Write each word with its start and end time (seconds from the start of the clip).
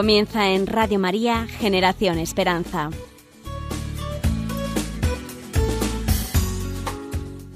Comienza 0.00 0.48
en 0.48 0.66
Radio 0.66 0.98
María 0.98 1.46
Generación 1.46 2.18
Esperanza. 2.18 2.88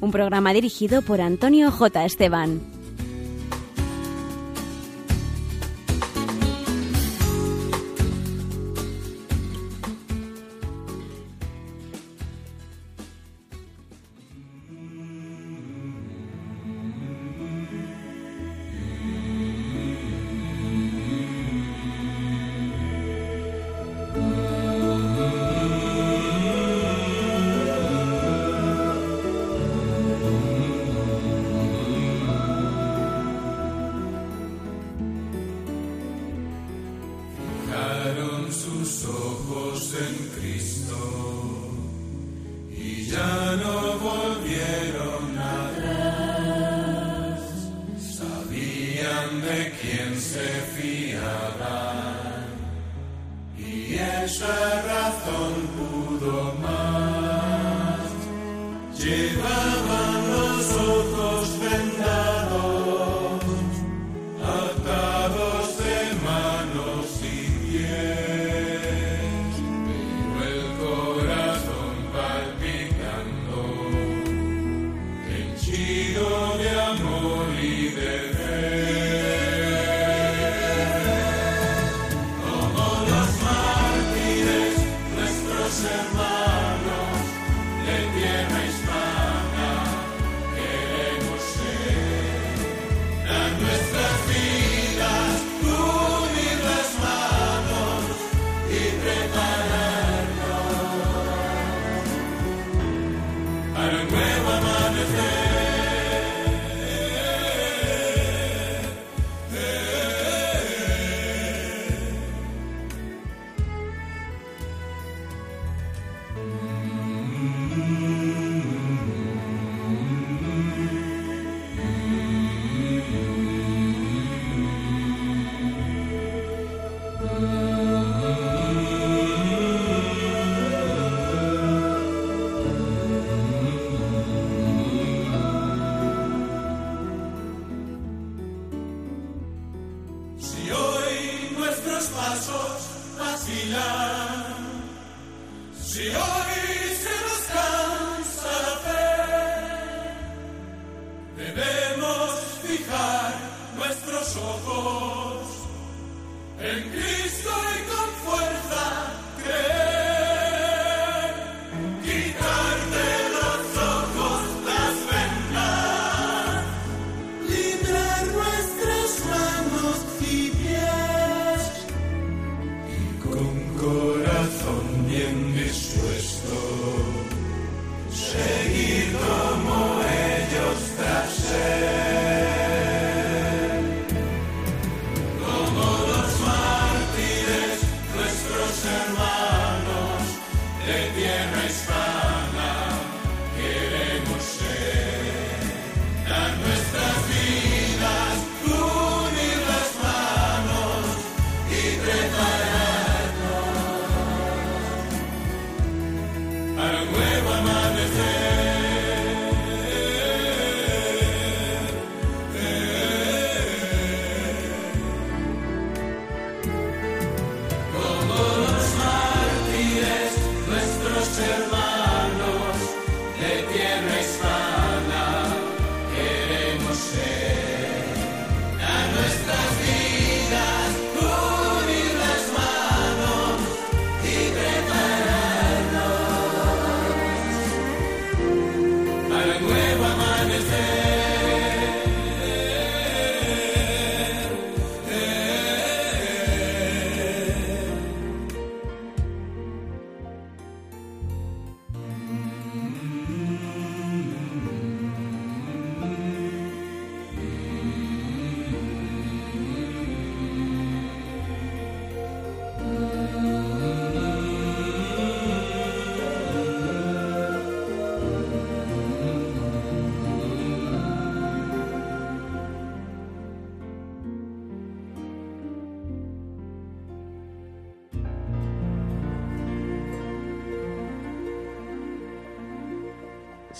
Un 0.02 0.10
programa 0.10 0.52
dirigido 0.52 1.00
por 1.00 1.22
Antonio 1.22 1.70
J. 1.70 2.04
Esteban. 2.04 2.73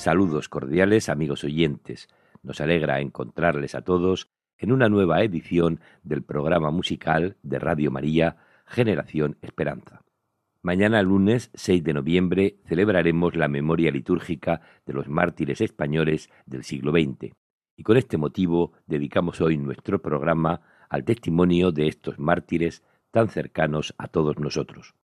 Saludos 0.05 0.51
cordiales 0.51 1.09
amigos 1.09 1.45
oyentes. 1.45 2.09
Nos 2.43 2.61
alegra 2.61 3.01
encontrarles 3.01 3.75
a 3.75 3.81
todos 3.81 4.29
en 4.59 4.71
una 4.71 4.91
nueva 4.91 5.23
edición 5.23 5.81
del 6.03 6.23
programa 6.23 6.71
musical 6.71 7.39
de 7.43 7.59
Radio 7.59 7.91
María 7.91 8.37
Generación 8.67 9.39
Esperanza. 9.41 10.03
Mañana 10.61 11.01
lunes 11.01 11.51
6 11.55 11.83
de 11.83 11.95
noviembre 11.95 12.59
celebraremos 12.67 13.35
la 13.35 13.49
memoria 13.49 13.91
litúrgica 13.91 14.61
de 14.85 14.93
los 14.93 15.09
mártires 15.09 15.63
españoles 15.63 16.29
del 16.45 16.65
siglo 16.65 16.93
XX 16.93 17.33
y 17.75 17.83
con 17.83 17.97
este 17.97 18.19
motivo 18.19 18.75
dedicamos 18.87 19.41
hoy 19.41 19.57
nuestro 19.57 20.03
programa 20.03 20.61
al 20.91 21.05
testimonio 21.05 21.73
de 21.73 21.89
estos 21.89 22.19
mártires 22.19 22.83
tan 23.11 23.31
cercanos 23.31 23.95
a 23.97 24.09
todos 24.09 24.39
nosotros. 24.39 24.95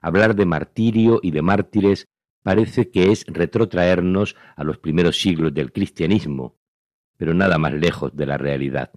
Hablar 0.00 0.34
de 0.34 0.46
martirio 0.46 1.20
y 1.22 1.30
de 1.30 1.42
mártires 1.42 2.06
parece 2.42 2.90
que 2.90 3.12
es 3.12 3.24
retrotraernos 3.26 4.36
a 4.56 4.64
los 4.64 4.78
primeros 4.78 5.20
siglos 5.20 5.52
del 5.52 5.72
cristianismo, 5.72 6.56
pero 7.16 7.34
nada 7.34 7.58
más 7.58 7.74
lejos 7.74 8.16
de 8.16 8.26
la 8.26 8.38
realidad. 8.38 8.90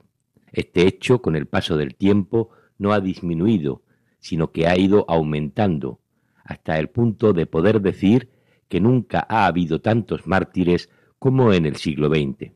Este 0.51 0.87
hecho, 0.87 1.21
con 1.21 1.35
el 1.35 1.47
paso 1.47 1.75
del 1.75 1.95
tiempo, 1.95 2.51
no 2.77 2.93
ha 2.93 3.01
disminuido, 3.01 3.83
sino 4.19 4.51
que 4.51 4.67
ha 4.67 4.77
ido 4.77 5.05
aumentando, 5.09 5.99
hasta 6.45 6.79
el 6.79 6.89
punto 6.89 7.33
de 7.33 7.45
poder 7.45 7.81
decir 7.81 8.29
que 8.69 8.79
nunca 8.79 9.25
ha 9.27 9.45
habido 9.45 9.81
tantos 9.81 10.25
mártires 10.25 10.89
como 11.19 11.53
en 11.53 11.65
el 11.65 11.75
siglo 11.75 12.07
XX. 12.07 12.53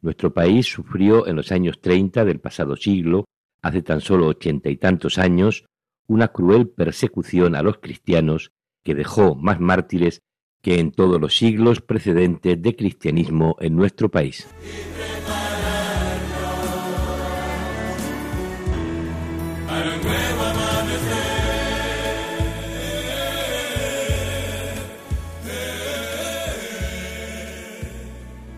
Nuestro 0.00 0.32
país 0.32 0.66
sufrió 0.66 1.26
en 1.26 1.36
los 1.36 1.50
años 1.50 1.80
treinta 1.80 2.24
del 2.24 2.38
pasado 2.38 2.76
siglo, 2.76 3.24
hace 3.62 3.82
tan 3.82 4.00
solo 4.00 4.28
ochenta 4.28 4.70
y 4.70 4.76
tantos 4.76 5.18
años, 5.18 5.64
una 6.06 6.28
cruel 6.28 6.68
persecución 6.68 7.54
a 7.54 7.62
los 7.62 7.78
cristianos 7.78 8.52
que 8.82 8.94
dejó 8.94 9.34
más 9.34 9.60
mártires 9.60 10.22
que 10.62 10.78
en 10.78 10.92
todos 10.92 11.20
los 11.20 11.36
siglos 11.36 11.80
precedentes 11.80 12.60
de 12.60 12.76
cristianismo 12.76 13.56
en 13.60 13.76
nuestro 13.76 14.10
país. 14.10 14.48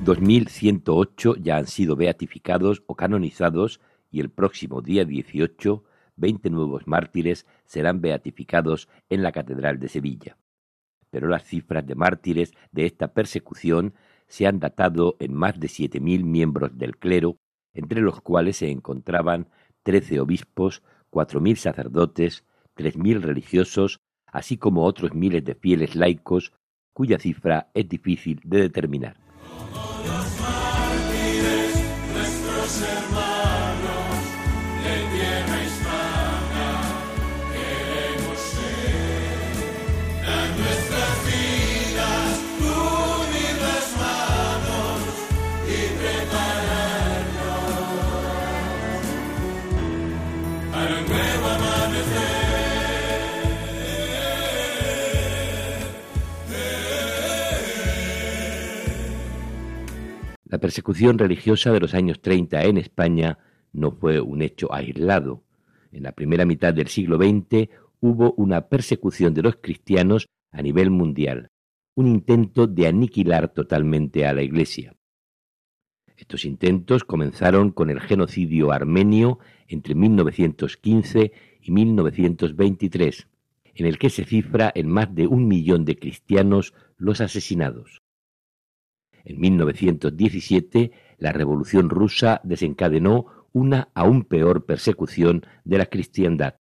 2.108 0.09 1.37
ya 1.43 1.59
han 1.59 1.67
sido 1.67 1.95
beatificados 1.95 2.83
o 2.87 2.95
canonizados 2.95 3.79
y 4.11 4.21
el 4.21 4.31
próximo 4.31 4.81
día 4.81 5.05
18 5.05 5.85
veinte 6.19 6.51
nuevos 6.51 6.87
mártires 6.87 7.47
serán 7.65 8.01
beatificados 8.01 8.89
en 9.09 9.23
la 9.23 9.33
Catedral 9.33 9.79
de 9.79 9.89
Sevilla. 9.89 10.37
Pero 11.11 11.29
las 11.29 11.45
cifras 11.45 11.87
de 11.87 11.95
mártires 11.95 12.53
de 12.73 12.87
esta 12.87 13.15
persecución 13.15 13.95
se 14.27 14.47
han 14.47 14.61
datado 14.61 15.17
en 15.21 15.33
más 15.33 15.59
de 15.59 15.69
siete 15.69 16.01
mil 16.01 16.25
miembros 16.25 16.77
del 16.77 16.97
clero, 16.97 17.37
entre 17.73 18.01
los 18.01 18.21
cuales 18.21 18.59
se 18.59 18.71
encontraban 18.71 19.49
trece 19.83 20.21
obispos, 20.21 20.83
cuatro 21.09 21.41
mil 21.41 21.57
sacerdotes, 21.57 22.45
tres 22.75 22.97
mil 22.97 23.23
religiosos, 23.23 24.01
así 24.27 24.59
como 24.59 24.85
otros 24.85 25.15
miles 25.15 25.45
de 25.45 25.55
fieles 25.55 25.95
laicos, 25.95 26.53
cuya 26.93 27.19
cifra 27.19 27.71
es 27.73 27.89
difícil 27.89 28.41
de 28.45 28.61
determinar. 28.61 29.17
'La 60.49 60.59
persecución 60.59 61.19
religiosa 61.19 61.73
de 61.73 61.81
los 61.81 61.95
años 61.95 62.23
30 62.23 62.65
en 62.65 62.79
España 62.79 63.39
no 63.73 63.93
fue 63.93 64.19
un 64.21 64.41
hecho 64.41 64.73
aislado. 64.73 65.45
En 65.93 66.05
la 66.05 66.13
primera 66.13 66.47
mitad 66.47 66.73
del 66.73 66.89
siglo 66.89 67.19
XX 67.19 67.69
hubo 68.01 68.33
una 68.33 68.69
persecución 68.69 69.35
de 69.35 69.43
los 69.43 69.57
cristianos 69.57 70.27
a 70.51 70.63
nivel 70.63 70.91
mundial, 70.91 71.51
un 71.95 72.07
intento 72.07 72.67
de 72.67 72.87
aniquilar 72.87 73.53
totalmente 73.53 74.25
a 74.27 74.33
la 74.33 74.43
Iglesia. 74.43 74.95
Estos 76.17 76.47
intentos 76.47 77.05
comenzaron 77.05 77.71
con 77.71 77.91
el 77.91 78.01
genocidio 78.01 78.73
armenio 78.73 79.41
entre 79.67 79.95
1915 79.95 81.33
y 81.61 81.71
1923, 81.71 83.29
en 83.75 83.87
el 83.87 83.99
que 83.99 84.09
se 84.09 84.25
cifra 84.25 84.73
en 84.75 84.89
más 84.89 85.15
de 85.15 85.27
un 85.27 85.47
millón 85.47 85.85
de 85.85 85.97
cristianos 85.97 86.73
los 86.97 87.21
asesinados. 87.21 88.03
En 89.25 89.41
1917, 89.41 90.93
la 91.19 91.33
Revolución 91.33 91.91
rusa 91.91 92.41
desencadenó 92.45 93.27
una 93.53 93.89
aún 93.95 94.25
peor 94.25 94.67
persecución 94.67 95.45
de 95.65 95.79
la 95.79 95.87
cristiandad. 95.87 96.57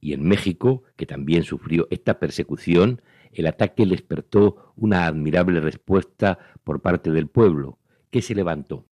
Y 0.00 0.12
en 0.14 0.24
México, 0.24 0.82
que 0.96 1.06
también 1.06 1.44
sufrió 1.44 1.86
esta 1.90 2.18
persecución, 2.18 3.02
el 3.32 3.46
ataque 3.46 3.86
despertó 3.86 4.72
una 4.76 5.06
admirable 5.06 5.60
respuesta 5.60 6.38
por 6.64 6.82
parte 6.82 7.10
del 7.10 7.28
pueblo, 7.28 7.78
que 8.10 8.22
se 8.22 8.34
levantó. 8.34 8.86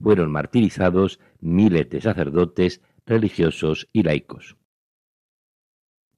Fueron 0.00 0.30
martirizados 0.30 1.18
miles 1.40 1.88
de 1.88 2.00
sacerdotes, 2.00 2.82
religiosos 3.06 3.88
y 3.92 4.02
laicos. 4.02 4.56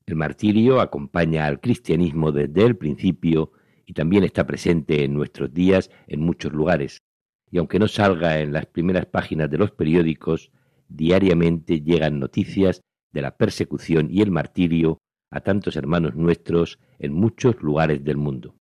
El 0.06 0.16
martirio 0.16 0.80
acompaña 0.80 1.46
al 1.46 1.60
cristianismo 1.60 2.30
desde 2.30 2.64
el 2.64 2.76
principio 2.76 3.52
y 3.86 3.92
también 3.92 4.24
está 4.24 4.46
presente 4.46 5.04
en 5.04 5.14
nuestros 5.14 5.54
días 5.54 5.90
en 6.08 6.20
muchos 6.20 6.52
lugares. 6.52 7.02
Y 7.50 7.58
aunque 7.58 7.78
no 7.78 7.86
salga 7.86 8.40
en 8.40 8.52
las 8.52 8.66
primeras 8.66 9.06
páginas 9.06 9.48
de 9.48 9.58
los 9.58 9.70
periódicos, 9.70 10.50
diariamente 10.88 11.80
llegan 11.80 12.18
noticias 12.18 12.80
de 13.12 13.22
la 13.22 13.36
persecución 13.36 14.08
y 14.10 14.20
el 14.20 14.32
martirio 14.32 14.98
a 15.30 15.40
tantos 15.40 15.76
hermanos 15.76 16.16
nuestros 16.16 16.78
en 16.98 17.12
muchos 17.12 17.62
lugares 17.62 18.02
del 18.04 18.16
mundo. 18.16 18.56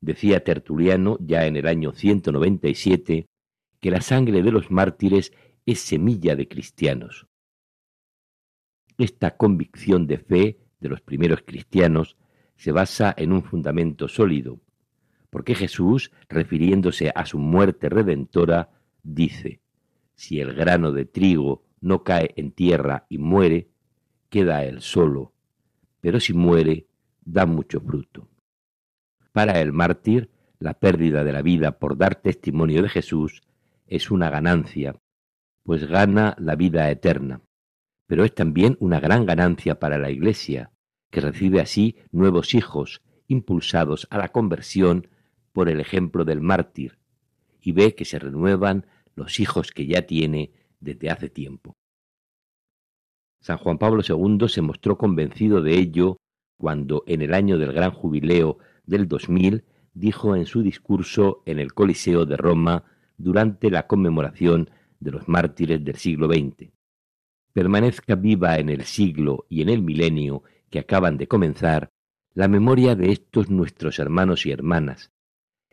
Decía 0.00 0.44
Tertuliano 0.44 1.16
ya 1.20 1.46
en 1.46 1.56
el 1.56 1.66
año 1.66 1.92
197 1.92 3.26
que 3.80 3.90
la 3.90 4.02
sangre 4.02 4.42
de 4.42 4.52
los 4.52 4.70
mártires 4.70 5.32
es 5.64 5.80
semilla 5.80 6.36
de 6.36 6.46
cristianos. 6.46 7.26
Esta 8.98 9.36
convicción 9.36 10.06
de 10.06 10.18
fe 10.18 10.58
de 10.80 10.88
los 10.90 11.00
primeros 11.00 11.42
cristianos 11.42 12.16
se 12.56 12.72
basa 12.72 13.14
en 13.16 13.32
un 13.32 13.42
fundamento 13.42 14.08
sólido, 14.08 14.60
porque 15.30 15.54
Jesús, 15.54 16.12
refiriéndose 16.28 17.10
a 17.14 17.26
su 17.26 17.38
muerte 17.38 17.88
redentora, 17.88 18.70
dice, 19.02 19.60
si 20.14 20.40
el 20.40 20.54
grano 20.54 20.92
de 20.92 21.04
trigo 21.04 21.64
no 21.80 22.04
cae 22.04 22.32
en 22.36 22.52
tierra 22.52 23.06
y 23.08 23.18
muere, 23.18 23.68
queda 24.28 24.64
él 24.64 24.80
solo, 24.80 25.32
pero 26.00 26.20
si 26.20 26.32
muere, 26.34 26.86
da 27.24 27.46
mucho 27.46 27.80
fruto. 27.80 28.28
Para 29.32 29.60
el 29.60 29.72
mártir, 29.72 30.30
la 30.58 30.74
pérdida 30.74 31.24
de 31.24 31.32
la 31.32 31.42
vida 31.42 31.78
por 31.78 31.96
dar 31.98 32.14
testimonio 32.14 32.82
de 32.82 32.88
Jesús 32.88 33.42
es 33.86 34.10
una 34.10 34.30
ganancia, 34.30 34.96
pues 35.62 35.86
gana 35.86 36.36
la 36.38 36.54
vida 36.54 36.90
eterna, 36.90 37.40
pero 38.06 38.24
es 38.24 38.34
también 38.34 38.76
una 38.80 39.00
gran 39.00 39.26
ganancia 39.26 39.78
para 39.78 39.98
la 39.98 40.10
Iglesia, 40.10 40.70
que 41.14 41.20
recibe 41.20 41.60
así 41.60 41.94
nuevos 42.10 42.54
hijos 42.54 43.00
impulsados 43.28 44.08
a 44.10 44.18
la 44.18 44.30
conversión 44.30 45.06
por 45.52 45.68
el 45.68 45.78
ejemplo 45.78 46.24
del 46.24 46.40
mártir, 46.40 46.98
y 47.62 47.70
ve 47.70 47.94
que 47.94 48.04
se 48.04 48.18
renuevan 48.18 48.86
los 49.14 49.38
hijos 49.38 49.70
que 49.70 49.86
ya 49.86 50.02
tiene 50.02 50.50
desde 50.80 51.10
hace 51.10 51.30
tiempo. 51.30 51.76
San 53.40 53.58
Juan 53.58 53.78
Pablo 53.78 54.02
II 54.06 54.48
se 54.48 54.60
mostró 54.60 54.98
convencido 54.98 55.62
de 55.62 55.78
ello 55.78 56.16
cuando, 56.58 57.04
en 57.06 57.22
el 57.22 57.32
año 57.32 57.58
del 57.58 57.72
gran 57.72 57.92
jubileo 57.92 58.58
del 58.84 59.06
2000, 59.06 59.62
dijo 59.92 60.34
en 60.34 60.46
su 60.46 60.62
discurso 60.62 61.44
en 61.46 61.60
el 61.60 61.74
Coliseo 61.74 62.26
de 62.26 62.36
Roma 62.36 62.82
durante 63.18 63.70
la 63.70 63.86
conmemoración 63.86 64.68
de 64.98 65.12
los 65.12 65.28
mártires 65.28 65.84
del 65.84 65.94
siglo 65.94 66.26
XX. 66.26 66.72
Permanezca 67.52 68.16
viva 68.16 68.58
en 68.58 68.68
el 68.68 68.82
siglo 68.82 69.46
y 69.48 69.62
en 69.62 69.68
el 69.68 69.80
milenio 69.80 70.42
que 70.70 70.78
acaban 70.78 71.16
de 71.16 71.28
comenzar 71.28 71.90
la 72.34 72.48
memoria 72.48 72.96
de 72.96 73.12
estos 73.12 73.48
nuestros 73.48 73.98
hermanos 73.98 74.44
y 74.46 74.50
hermanas. 74.50 75.12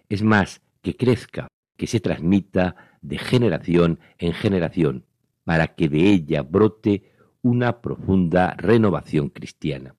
Es 0.10 0.24
más, 0.24 0.62
que 0.81 0.95
crezca, 0.95 1.48
que 1.77 1.88
se 1.88 2.00
transmita 2.00 2.98
de 3.01 3.17
generación 3.17 4.00
en 4.19 4.33
generación, 4.33 5.05
para 5.43 5.75
que 5.75 5.89
de 5.89 6.10
ella 6.10 6.43
brote 6.43 7.12
una 7.41 7.81
profunda 7.81 8.53
renovación 8.57 9.29
cristiana. 9.29 9.95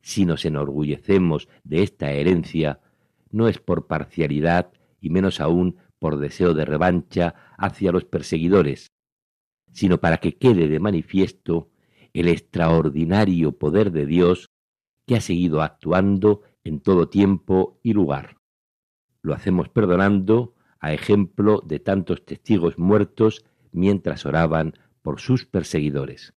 Si 0.00 0.24
nos 0.24 0.44
enorgullecemos 0.44 1.48
de 1.64 1.82
esta 1.82 2.12
herencia, 2.12 2.80
no 3.30 3.48
es 3.48 3.58
por 3.58 3.86
parcialidad 3.86 4.72
y 5.00 5.10
menos 5.10 5.40
aún 5.40 5.78
por 5.98 6.18
deseo 6.18 6.54
de 6.54 6.64
revancha 6.64 7.34
hacia 7.58 7.90
los 7.90 8.04
perseguidores, 8.04 8.92
sino 9.72 9.98
para 9.98 10.18
que 10.18 10.36
quede 10.36 10.68
de 10.68 10.78
manifiesto 10.78 11.70
el 12.14 12.28
extraordinario 12.28 13.58
poder 13.58 13.90
de 13.90 14.06
Dios 14.06 14.48
que 15.06 15.16
ha 15.16 15.20
seguido 15.20 15.60
actuando 15.60 16.42
en 16.62 16.80
todo 16.80 17.08
tiempo 17.08 17.78
y 17.82 17.92
lugar. 17.92 18.38
Lo 19.20 19.34
hacemos 19.34 19.68
perdonando 19.68 20.54
a 20.78 20.92
ejemplo 20.94 21.60
de 21.64 21.80
tantos 21.80 22.24
testigos 22.24 22.78
muertos 22.78 23.44
mientras 23.72 24.24
oraban 24.24 24.74
por 25.02 25.20
sus 25.20 25.44
perseguidores. 25.44 26.34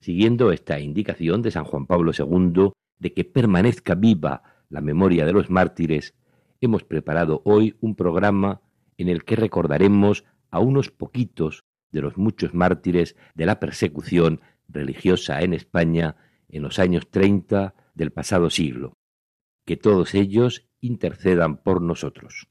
Siguiendo 0.00 0.50
esta 0.50 0.80
indicación 0.80 1.42
de 1.42 1.52
San 1.52 1.64
Juan 1.64 1.86
Pablo 1.86 2.12
II 2.16 2.72
de 2.98 3.12
que 3.14 3.24
permanezca 3.24 3.94
viva 3.94 4.42
la 4.68 4.80
memoria 4.80 5.24
de 5.24 5.32
los 5.32 5.48
mártires, 5.48 6.14
hemos 6.60 6.82
preparado 6.84 7.42
hoy 7.44 7.76
un 7.80 7.94
programa 7.94 8.60
en 8.98 9.08
el 9.08 9.24
que 9.24 9.36
recordaremos 9.36 10.24
a 10.50 10.58
unos 10.58 10.90
poquitos 10.90 11.64
de 11.92 12.00
los 12.00 12.16
muchos 12.16 12.54
mártires 12.54 13.16
de 13.34 13.46
la 13.46 13.60
persecución 13.60 14.40
religiosa 14.68 15.42
en 15.42 15.54
España 15.54 16.16
en 16.48 16.62
los 16.62 16.78
años 16.78 17.08
30 17.10 17.74
del 17.94 18.10
pasado 18.10 18.50
siglo. 18.50 18.98
Que 19.64 19.76
todos 19.76 20.14
ellos 20.14 20.68
intercedan 20.80 21.58
por 21.58 21.80
nosotros. 21.80 22.48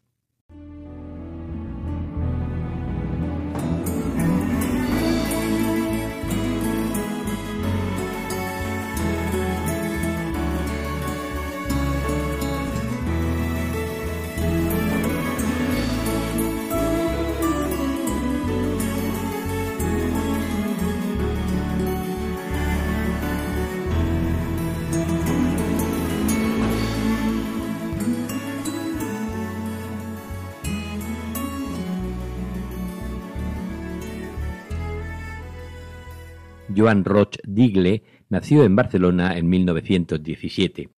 Joan 36.75 37.03
Roch 37.03 37.37
Digle 37.43 38.03
nació 38.29 38.63
en 38.63 38.75
Barcelona 38.75 39.37
en 39.37 39.49
1917. 39.49 40.89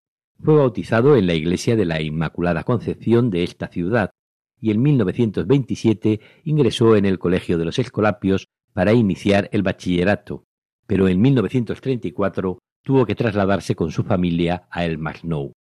Fue 0.43 0.55
bautizado 0.55 1.15
en 1.15 1.27
la 1.27 1.33
iglesia 1.33 1.75
de 1.75 1.85
la 1.85 2.01
Inmaculada 2.01 2.63
Concepción 2.63 3.29
de 3.29 3.43
esta 3.43 3.67
ciudad 3.67 4.11
y 4.59 4.71
en 4.71 4.81
1927 4.81 6.19
ingresó 6.43 6.95
en 6.95 7.05
el 7.05 7.19
Colegio 7.19 7.57
de 7.57 7.65
los 7.65 7.79
Escolapios 7.79 8.47
para 8.73 8.93
iniciar 8.93 9.49
el 9.51 9.63
bachillerato, 9.63 10.45
pero 10.87 11.07
en 11.07 11.21
1934 11.21 12.59
tuvo 12.83 13.05
que 13.05 13.15
trasladarse 13.15 13.75
con 13.75 13.91
su 13.91 14.03
familia 14.03 14.67
a 14.69 14.85
El 14.85 14.97
Masnou. 14.97 15.53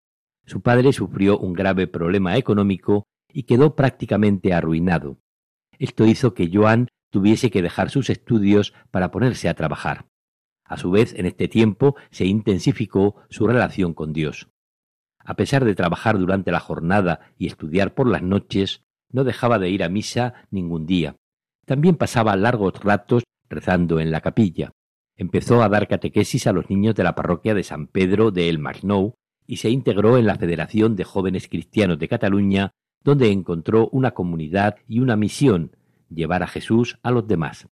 Su 0.44 0.60
padre 0.60 0.92
sufrió 0.92 1.38
un 1.38 1.52
grave 1.52 1.86
problema 1.86 2.36
económico 2.36 3.06
y 3.32 3.44
quedó 3.44 3.74
prácticamente 3.74 4.52
arruinado. 4.52 5.18
Esto 5.78 6.04
hizo 6.04 6.34
que 6.34 6.50
Joan 6.52 6.88
tuviese 7.12 7.50
que 7.50 7.62
dejar 7.62 7.90
sus 7.90 8.08
estudios 8.08 8.72
para 8.90 9.10
ponerse 9.10 9.48
a 9.48 9.54
trabajar. 9.54 10.06
A 10.64 10.78
su 10.78 10.90
vez, 10.90 11.14
en 11.14 11.26
este 11.26 11.46
tiempo 11.46 11.94
se 12.10 12.24
intensificó 12.24 13.16
su 13.28 13.46
relación 13.46 13.92
con 13.92 14.14
Dios. 14.14 14.48
A 15.18 15.34
pesar 15.34 15.64
de 15.66 15.74
trabajar 15.74 16.18
durante 16.18 16.50
la 16.50 16.58
jornada 16.58 17.20
y 17.36 17.46
estudiar 17.46 17.94
por 17.94 18.08
las 18.08 18.22
noches, 18.22 18.82
no 19.10 19.24
dejaba 19.24 19.58
de 19.58 19.68
ir 19.68 19.84
a 19.84 19.90
misa 19.90 20.46
ningún 20.50 20.86
día. 20.86 21.16
También 21.66 21.96
pasaba 21.96 22.34
largos 22.34 22.72
ratos 22.82 23.24
rezando 23.50 24.00
en 24.00 24.10
la 24.10 24.22
capilla. 24.22 24.72
Empezó 25.14 25.62
a 25.62 25.68
dar 25.68 25.88
catequesis 25.88 26.46
a 26.46 26.52
los 26.52 26.70
niños 26.70 26.94
de 26.94 27.04
la 27.04 27.14
parroquia 27.14 27.54
de 27.54 27.62
San 27.62 27.88
Pedro 27.88 28.30
de 28.30 28.48
El 28.48 28.58
Masnou 28.58 29.14
y 29.46 29.58
se 29.58 29.68
integró 29.68 30.16
en 30.16 30.26
la 30.26 30.36
Federación 30.36 30.96
de 30.96 31.04
Jóvenes 31.04 31.46
Cristianos 31.48 31.98
de 31.98 32.08
Cataluña, 32.08 32.70
donde 33.04 33.30
encontró 33.30 33.90
una 33.90 34.12
comunidad 34.12 34.76
y 34.88 35.00
una 35.00 35.16
misión, 35.16 35.76
llevar 36.14 36.42
a 36.42 36.46
Jesús 36.46 36.98
a 37.02 37.10
los 37.10 37.26
demás. 37.26 37.68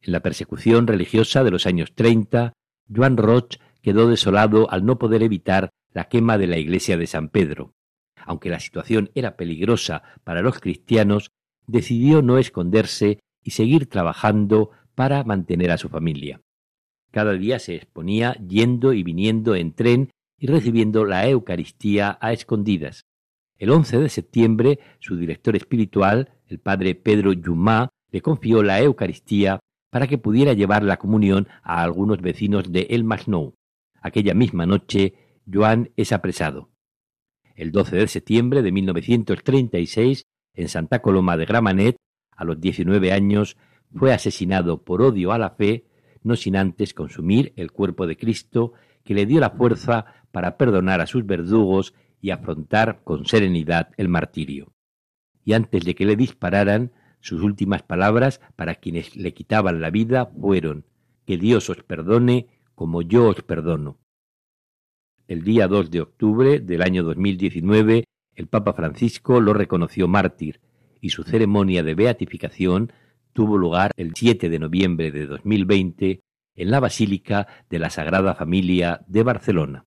En 0.00 0.12
la 0.12 0.20
persecución 0.20 0.86
religiosa 0.86 1.44
de 1.44 1.50
los 1.50 1.66
años 1.66 1.94
treinta, 1.94 2.52
Joan 2.94 3.16
Roch 3.16 3.56
quedó 3.80 4.08
desolado 4.08 4.70
al 4.70 4.84
no 4.84 4.98
poder 4.98 5.22
evitar 5.22 5.70
la 5.92 6.08
quema 6.08 6.38
de 6.38 6.46
la 6.46 6.58
iglesia 6.58 6.98
de 6.98 7.06
San 7.06 7.28
Pedro. 7.28 7.74
Aunque 8.26 8.50
la 8.50 8.60
situación 8.60 9.10
era 9.14 9.36
peligrosa 9.36 10.02
para 10.24 10.42
los 10.42 10.60
cristianos, 10.60 11.30
decidió 11.66 12.22
no 12.22 12.38
esconderse 12.38 13.20
y 13.42 13.52
seguir 13.52 13.86
trabajando 13.88 14.70
para 14.94 15.24
mantener 15.24 15.70
a 15.70 15.78
su 15.78 15.88
familia. 15.88 16.40
Cada 17.10 17.32
día 17.34 17.58
se 17.58 17.76
exponía 17.76 18.34
yendo 18.34 18.92
y 18.92 19.02
viniendo 19.02 19.54
en 19.54 19.72
tren 19.72 20.10
y 20.38 20.46
recibiendo 20.46 21.04
la 21.04 21.28
Eucaristía 21.28 22.18
a 22.20 22.32
escondidas. 22.32 23.06
El 23.58 23.70
11 23.70 24.00
de 24.00 24.08
septiembre, 24.08 24.78
su 24.98 25.16
director 25.16 25.54
espiritual, 25.56 26.32
el 26.48 26.58
padre 26.58 26.94
Pedro 26.94 27.32
Yumá, 27.32 27.90
le 28.10 28.20
confió 28.20 28.62
la 28.62 28.80
Eucaristía 28.80 29.60
para 29.90 30.06
que 30.06 30.18
pudiera 30.18 30.54
llevar 30.54 30.82
la 30.82 30.96
comunión 30.96 31.46
a 31.62 31.82
algunos 31.82 32.20
vecinos 32.20 32.72
de 32.72 32.88
El 32.90 33.04
Masnou. 33.04 33.54
Aquella 34.00 34.34
misma 34.34 34.66
noche, 34.66 35.14
Joan 35.50 35.90
es 35.96 36.12
apresado. 36.12 36.70
El 37.54 37.70
12 37.70 37.96
de 37.96 38.08
septiembre 38.08 38.62
de 38.62 38.72
1936, 38.72 40.24
en 40.54 40.68
Santa 40.68 41.00
Coloma 41.00 41.36
de 41.36 41.46
Gramanet, 41.46 41.96
a 42.36 42.44
los 42.44 42.60
19 42.60 43.12
años, 43.12 43.56
fue 43.94 44.12
asesinado 44.12 44.82
por 44.82 45.00
odio 45.02 45.30
a 45.30 45.38
la 45.38 45.50
fe, 45.50 45.86
no 46.22 46.34
sin 46.34 46.56
antes 46.56 46.92
consumir 46.92 47.52
el 47.56 47.70
cuerpo 47.70 48.08
de 48.08 48.16
Cristo, 48.16 48.72
que 49.04 49.14
le 49.14 49.26
dio 49.26 49.38
la 49.38 49.50
fuerza 49.50 50.06
para 50.32 50.56
perdonar 50.56 51.00
a 51.00 51.06
sus 51.06 51.24
verdugos 51.24 51.94
y 52.24 52.30
afrontar 52.30 53.02
con 53.04 53.26
serenidad 53.26 53.90
el 53.98 54.08
martirio. 54.08 54.72
Y 55.44 55.52
antes 55.52 55.84
de 55.84 55.94
que 55.94 56.06
le 56.06 56.16
dispararan, 56.16 56.90
sus 57.20 57.42
últimas 57.42 57.82
palabras 57.82 58.40
para 58.56 58.76
quienes 58.76 59.14
le 59.14 59.34
quitaban 59.34 59.82
la 59.82 59.90
vida 59.90 60.24
fueron 60.40 60.86
Que 61.26 61.36
Dios 61.36 61.68
os 61.68 61.82
perdone 61.82 62.46
como 62.74 63.02
yo 63.02 63.28
os 63.28 63.42
perdono. 63.42 63.98
El 65.28 65.44
día 65.44 65.68
2 65.68 65.90
de 65.90 66.00
octubre 66.00 66.60
del 66.60 66.80
año 66.80 67.02
2019, 67.02 68.04
el 68.36 68.46
Papa 68.46 68.72
Francisco 68.72 69.38
lo 69.42 69.52
reconoció 69.52 70.08
mártir 70.08 70.62
y 71.02 71.10
su 71.10 71.24
ceremonia 71.24 71.82
de 71.82 71.94
beatificación 71.94 72.90
tuvo 73.34 73.58
lugar 73.58 73.90
el 73.98 74.14
7 74.14 74.48
de 74.48 74.58
noviembre 74.58 75.10
de 75.10 75.26
2020 75.26 76.20
en 76.54 76.70
la 76.70 76.80
Basílica 76.80 77.48
de 77.68 77.78
la 77.78 77.90
Sagrada 77.90 78.34
Familia 78.34 79.02
de 79.08 79.22
Barcelona. 79.24 79.84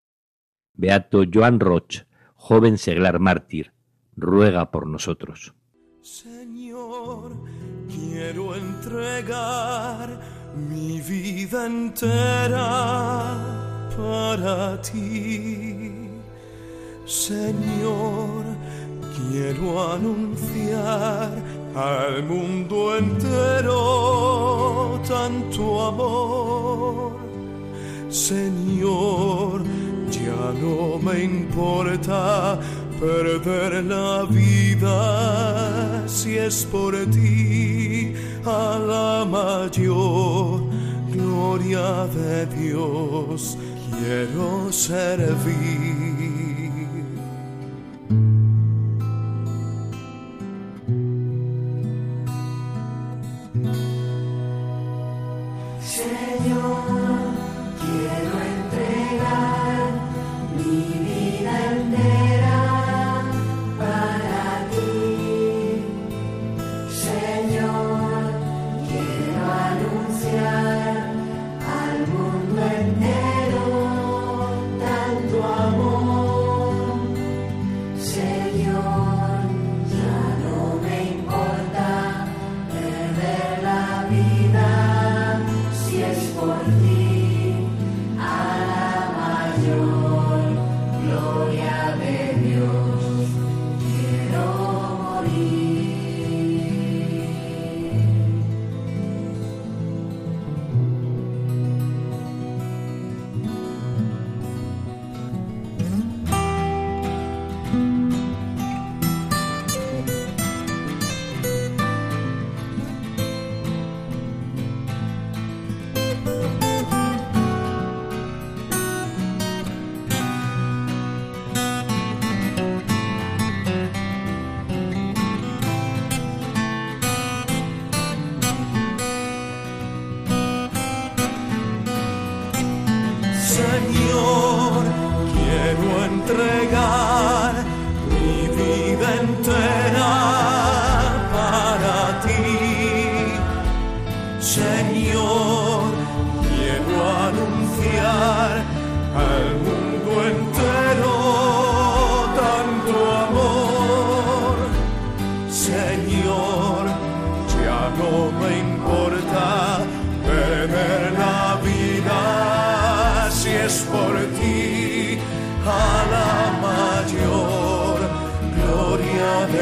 Beato 0.76 1.24
Joan 1.34 1.60
Roch, 1.60 2.06
joven 2.48 2.78
seglar 2.78 3.20
mártir, 3.20 3.74
ruega 4.16 4.72
por 4.72 4.88
nosotros. 4.88 5.54
Señor, 6.02 7.34
quiero 7.94 8.56
entregar 8.56 10.08
mi 10.56 11.02
vida 11.02 11.66
entera 11.66 13.36
para 13.98 14.82
ti. 14.82 16.10
Señor, 17.06 18.46
quiero 19.18 19.92
anunciar 19.92 21.32
al 21.76 22.24
mundo 22.24 22.98
entero 22.98 23.82
tanto 25.06 25.64
amor. 25.86 27.18
Señor, 28.08 29.64
ya 30.10 30.54
no 30.62 31.00
me 31.00 31.24
importa 31.24 32.60
perder 33.00 33.84
la 33.84 34.26
vida 34.26 36.08
si 36.08 36.38
es 36.38 36.66
por 36.66 36.94
ti 37.08 38.14
a 38.46 38.80
la 38.80 39.26
mayor 39.26 40.62
gloria 41.12 42.08
de 42.08 42.46
Dios 42.48 43.58
quiero 44.00 44.72
servir. 44.72 46.37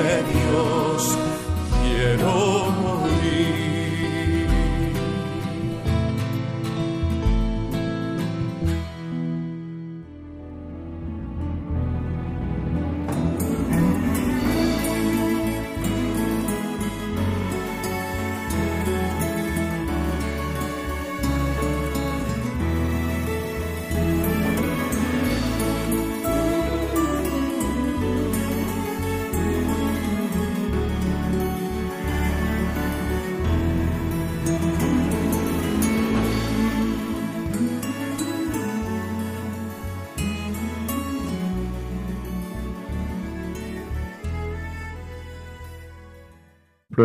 that 0.04 0.35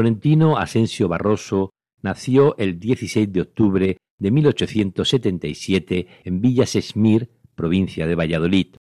Florentino 0.01 0.57
Asensio 0.57 1.09
Barroso 1.09 1.75
nació 2.01 2.57
el 2.57 2.81
16 2.81 3.31
de 3.35 3.43
octubre 3.43 3.99
de 4.19 4.31
1877 4.31 6.07
en 6.25 6.41
Villa 6.41 6.65
Sesmir, 6.65 7.29
provincia 7.55 8.07
de 8.07 8.15
Valladolid. 8.15 8.77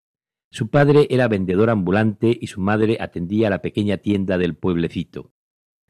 Su 0.49 0.69
padre 0.69 1.07
era 1.09 1.27
vendedor 1.27 1.71
ambulante 1.71 2.37
y 2.39 2.47
su 2.47 2.61
madre 2.61 2.95
atendía 3.01 3.49
la 3.49 3.61
pequeña 3.61 3.97
tienda 3.97 4.37
del 4.37 4.55
pueblecito. 4.55 5.33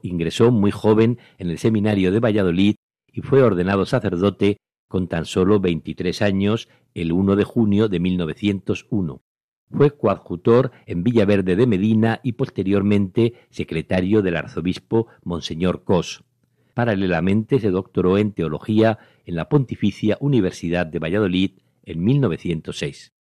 Ingresó 0.02 0.50
muy 0.50 0.72
joven 0.72 1.20
en 1.38 1.52
el 1.52 1.60
seminario 1.60 2.12
de 2.12 2.22
Valladolid 2.22 2.74
y 3.06 3.22
fue 3.22 3.44
ordenado 3.44 3.86
sacerdote 3.86 4.58
con 4.88 5.08
tan 5.08 5.26
solo 5.26 5.60
23 5.60 6.24
años 6.24 6.70
el 6.96 7.12
1 7.12 7.36
de 7.36 7.44
junio 7.44 7.88
de 7.88 8.00
1901. 8.00 9.22
Fue 9.71 9.95
coadjutor 9.95 10.71
en 10.88 11.03
Villaverde 11.03 11.55
de 11.55 11.67
Medina 11.67 12.19
y 12.23 12.34
posteriormente 12.34 13.34
secretario 13.49 14.21
del 14.21 14.36
arzobispo 14.36 15.08
Monseñor 15.23 15.84
Cos. 15.84 16.23
Paralelamente 16.73 17.60
se 17.60 17.69
doctoró 17.69 18.17
en 18.17 18.32
teología 18.32 18.97
en 19.25 19.36
la 19.36 19.47
Pontificia 19.47 20.17
Universidad 20.21 20.88
de 20.88 20.99
Valladolid 20.99 21.51
en 21.84 22.03
1906. 22.03 23.13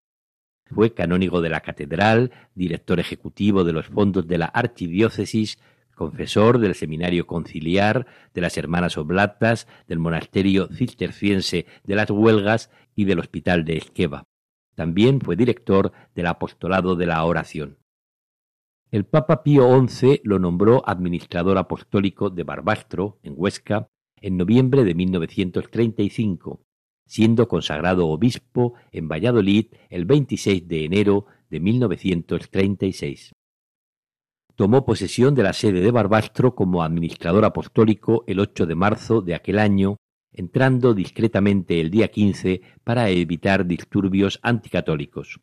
Fue 0.71 0.95
canónigo 0.95 1.41
de 1.41 1.51
la 1.51 1.61
catedral, 1.61 2.31
director 2.55 3.01
ejecutivo 3.01 3.65
de 3.65 3.73
los 3.73 3.87
fondos 3.87 4.27
de 4.27 4.39
la 4.39 4.47
archidiócesis, 4.47 5.59
confesor 5.95 6.59
del 6.61 6.75
seminario 6.75 7.27
conciliar, 7.27 8.07
de 8.33 8.41
las 8.41 8.57
hermanas 8.57 8.97
oblatas, 8.97 9.67
del 9.87 9.99
monasterio 9.99 10.69
cisterciense 10.69 11.67
de 11.85 11.95
las 11.95 12.11
Huelgas 12.11 12.71
y 12.95 13.05
del 13.05 13.19
hospital 13.19 13.65
de 13.65 13.79
Esqueva. 13.79 14.25
También 14.79 15.21
fue 15.21 15.35
director 15.35 15.91
del 16.15 16.29
apostolado 16.29 16.95
de 16.95 17.05
la 17.05 17.25
oración. 17.25 17.79
El 18.93 19.07
Papa 19.07 19.43
Pío 19.43 19.69
XI 19.89 20.21
lo 20.23 20.39
nombró 20.39 20.89
administrador 20.89 21.59
apostólico 21.59 22.31
de 22.31 22.45
Barbastro, 22.45 23.19
en 23.25 23.35
Huesca, 23.37 23.89
en 24.21 24.37
noviembre 24.37 24.85
de 24.85 24.95
1935, 24.95 26.63
siendo 27.07 27.49
consagrado 27.49 28.07
obispo 28.07 28.75
en 28.93 29.09
Valladolid 29.09 29.67
el 29.91 30.05
26 30.05 30.69
de 30.69 30.85
enero 30.85 31.27
de 31.51 31.59
1936. 31.59 33.33
Tomó 34.55 34.87
posesión 34.87 35.35
de 35.35 35.43
la 35.43 35.55
sede 35.55 35.81
de 35.81 35.91
Barbastro 35.91 36.55
como 36.55 36.85
administrador 36.85 37.45
apostólico 37.45 38.23
el 38.29 38.39
8 38.39 38.65
de 38.67 38.75
marzo 38.77 39.23
de 39.23 39.35
aquel 39.35 39.59
año 39.59 39.97
entrando 40.39 40.95
discretamente 40.95 41.81
el 41.81 41.91
día 41.91 42.09
15 42.09 42.63
para 42.85 43.11
evitar 43.11 43.67
disturbios 43.67 44.39
anticatólicos. 44.43 45.41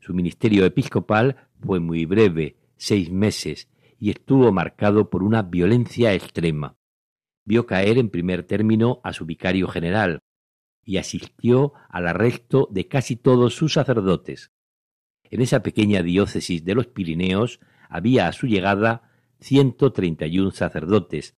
Su 0.00 0.14
ministerio 0.14 0.64
episcopal 0.64 1.48
fue 1.60 1.78
muy 1.78 2.06
breve, 2.06 2.56
seis 2.78 3.10
meses, 3.10 3.68
y 3.98 4.08
estuvo 4.08 4.50
marcado 4.50 5.10
por 5.10 5.22
una 5.22 5.42
violencia 5.42 6.14
extrema. 6.14 6.78
Vio 7.44 7.66
caer 7.66 7.98
en 7.98 8.08
primer 8.08 8.44
término 8.44 9.02
a 9.04 9.12
su 9.12 9.26
vicario 9.26 9.68
general 9.68 10.20
y 10.82 10.96
asistió 10.96 11.74
al 11.90 12.08
arresto 12.08 12.66
de 12.70 12.88
casi 12.88 13.14
todos 13.14 13.56
sus 13.56 13.74
sacerdotes. 13.74 14.52
En 15.24 15.42
esa 15.42 15.62
pequeña 15.62 16.02
diócesis 16.02 16.64
de 16.64 16.74
los 16.74 16.86
Pirineos 16.86 17.60
había 17.90 18.26
a 18.28 18.32
su 18.32 18.46
llegada 18.46 19.10
ciento 19.38 19.92
treinta 19.92 20.26
y 20.26 20.38
un 20.38 20.52
sacerdotes, 20.52 21.36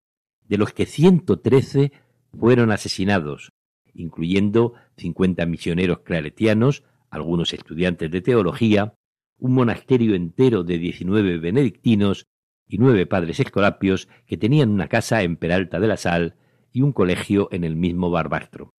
de 0.46 0.58
los 0.58 0.74
que 0.74 0.84
ciento 0.84 1.40
trece 1.40 1.92
fueron 2.36 2.70
asesinados, 2.70 3.52
incluyendo 3.94 4.74
cincuenta 4.96 5.46
misioneros 5.46 6.00
claretianos, 6.00 6.84
algunos 7.10 7.52
estudiantes 7.52 8.10
de 8.10 8.20
teología, 8.20 8.94
un 9.38 9.54
monasterio 9.54 10.14
entero 10.14 10.64
de 10.64 10.78
19 10.78 11.38
benedictinos 11.38 12.26
y 12.66 12.78
nueve 12.78 13.06
padres 13.06 13.40
escolapios 13.40 14.08
que 14.26 14.36
tenían 14.36 14.70
una 14.70 14.88
casa 14.88 15.22
en 15.22 15.36
Peralta 15.36 15.80
de 15.80 15.86
la 15.86 15.96
Sal 15.96 16.36
y 16.72 16.82
un 16.82 16.92
colegio 16.92 17.48
en 17.50 17.64
el 17.64 17.76
mismo 17.76 18.10
Barbastro. 18.10 18.74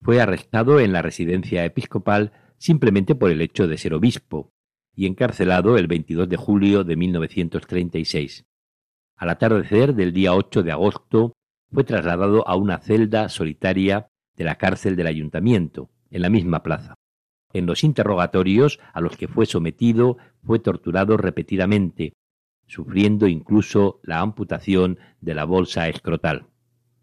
Fue 0.00 0.20
arrestado 0.20 0.78
en 0.78 0.92
la 0.92 1.02
residencia 1.02 1.64
episcopal 1.64 2.32
simplemente 2.56 3.14
por 3.14 3.30
el 3.30 3.40
hecho 3.40 3.66
de 3.66 3.78
ser 3.78 3.94
obispo 3.94 4.52
y 4.94 5.06
encarcelado 5.06 5.76
el 5.76 5.86
22 5.86 6.28
de 6.28 6.36
julio 6.36 6.84
de 6.84 6.96
1936. 6.96 8.46
Al 9.16 9.30
atardecer 9.30 9.94
del 9.94 10.12
día 10.12 10.34
8 10.34 10.62
de 10.62 10.72
agosto 10.72 11.32
fue 11.72 11.84
trasladado 11.84 12.46
a 12.48 12.56
una 12.56 12.78
celda 12.78 13.28
solitaria 13.28 14.08
de 14.36 14.44
la 14.44 14.56
cárcel 14.56 14.96
del 14.96 15.06
ayuntamiento, 15.06 15.90
en 16.10 16.22
la 16.22 16.30
misma 16.30 16.62
plaza. 16.62 16.94
En 17.52 17.66
los 17.66 17.84
interrogatorios 17.84 18.78
a 18.92 19.00
los 19.00 19.16
que 19.16 19.28
fue 19.28 19.46
sometido 19.46 20.18
fue 20.44 20.58
torturado 20.58 21.16
repetidamente, 21.16 22.12
sufriendo 22.66 23.26
incluso 23.26 24.00
la 24.02 24.20
amputación 24.20 24.98
de 25.20 25.34
la 25.34 25.44
bolsa 25.44 25.88
escrotal. 25.88 26.46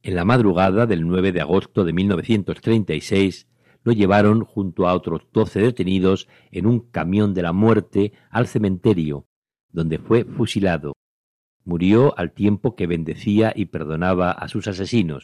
En 0.04 0.16
la 0.16 0.24
madrugada 0.24 0.86
del 0.86 1.08
9 1.08 1.32
de 1.32 1.42
agosto 1.42 1.84
de 1.84 1.94
1936 1.94 3.48
lo 3.84 3.92
llevaron 3.92 4.44
junto 4.44 4.88
a 4.88 4.94
otros 4.94 5.28
doce 5.32 5.60
detenidos 5.60 6.28
en 6.52 6.66
un 6.66 6.80
camión 6.80 7.34
de 7.34 7.42
la 7.44 7.54
muerte 7.54 8.14
al 8.30 8.48
cementerio, 8.48 9.28
donde 9.72 10.00
fue 10.00 10.26
fusilado. 10.26 10.95
Murió 11.66 12.18
al 12.18 12.32
tiempo 12.32 12.76
que 12.76 12.88
bendecía 12.88 13.52
y 13.56 13.66
perdonaba 13.66 14.32
a 14.32 14.48
sus 14.48 14.68
asesinos. 14.68 15.24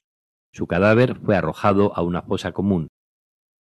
Su 0.52 0.68
cadáver 0.68 1.16
fue 1.24 1.38
arrojado 1.38 1.96
a 1.96 2.02
una 2.02 2.24
fosa 2.24 2.52
común. 2.52 2.88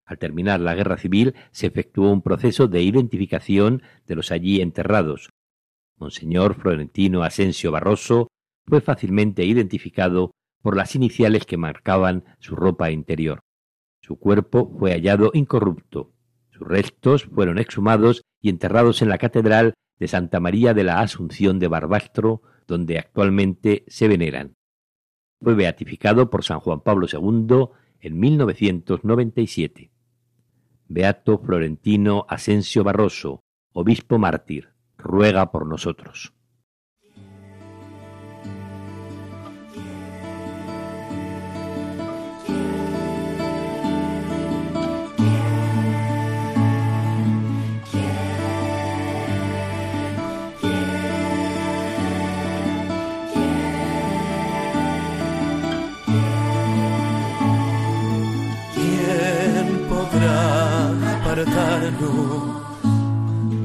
Al 0.07 0.19
terminar 0.19 0.59
la 0.59 0.75
guerra 0.75 0.97
civil 0.97 1.35
se 1.53 1.67
efectuó 1.69 2.11
un 2.11 2.23
proceso 2.23 2.67
de 2.67 2.83
identificación 2.83 3.83
de 4.07 4.17
los 4.17 4.33
allí 4.33 4.61
enterrados. 4.61 5.31
Monseñor 5.99 6.55
Florentino 6.55 7.23
Asensio 7.23 7.71
Barroso 7.71 8.29
fue 8.67 8.81
fácilmente 8.81 9.45
identificado 9.45 10.33
por 10.63 10.77
las 10.77 10.97
iniciales 10.97 11.45
que 11.45 11.59
marcaban 11.59 12.25
su 12.39 12.57
ropa 12.57 12.91
interior. 12.91 13.41
Su 14.03 14.19
cuerpo 14.19 14.75
fue 14.79 14.93
hallado 14.93 15.31
incorrupto. 15.35 16.13
Sus 16.51 16.67
restos 16.67 17.25
fueron 17.25 17.59
exhumados 17.59 18.23
y 18.41 18.49
enterrados 18.49 19.03
en 19.03 19.11
la 19.11 19.19
Catedral 19.19 19.75
de 19.99 20.09
Santa 20.09 20.41
María 20.41 20.75
de 20.75 20.85
la 20.85 21.01
Asunción 21.01 21.59
de 21.59 21.69
Barbastro, 21.69 22.43
donde 22.71 22.99
actualmente 22.99 23.85
se 23.89 24.07
veneran. 24.07 24.55
Fue 25.43 25.55
beatificado 25.55 26.31
por 26.31 26.45
San 26.45 26.61
Juan 26.61 26.81
Pablo 26.81 27.09
II 27.13 27.69
en 28.01 28.19
1997. 28.19 29.91
Beato 30.89 31.39
Florentino 31.39 32.27
Asensio 32.29 32.85
Barroso, 32.85 33.41
obispo 33.73 34.19
mártir, 34.19 34.71
ruega 34.97 35.51
por 35.51 35.67
nosotros. 35.67 36.33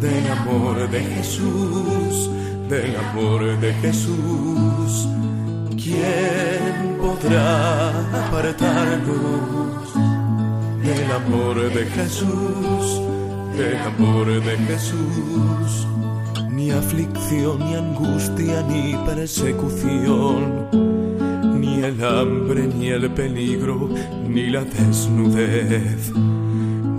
Del 0.02 0.32
amor 0.32 0.90
de 0.90 1.00
Jesús, 1.00 2.30
del 2.70 2.96
amor 2.96 3.60
de 3.60 3.74
Jesús. 3.76 5.08
¿Quién 5.70 6.98
podrá 7.00 7.90
apartarnos 8.26 9.94
del 10.84 11.12
amor 11.12 11.72
de 11.72 11.86
Jesús, 11.86 13.02
del 13.58 13.78
amor 13.78 14.26
de 14.26 14.58
Jesús? 14.58 15.88
Ni 16.50 16.72
aflicción, 16.72 17.60
ni 17.60 17.76
angustia, 17.76 18.64
ni 18.64 18.96
persecución, 19.06 20.68
ni 21.60 21.84
el 21.84 22.04
hambre, 22.04 22.68
ni 22.68 22.88
el 22.88 23.12
peligro, 23.12 23.90
ni 24.28 24.48
la 24.48 24.64
desnudez 24.64 26.12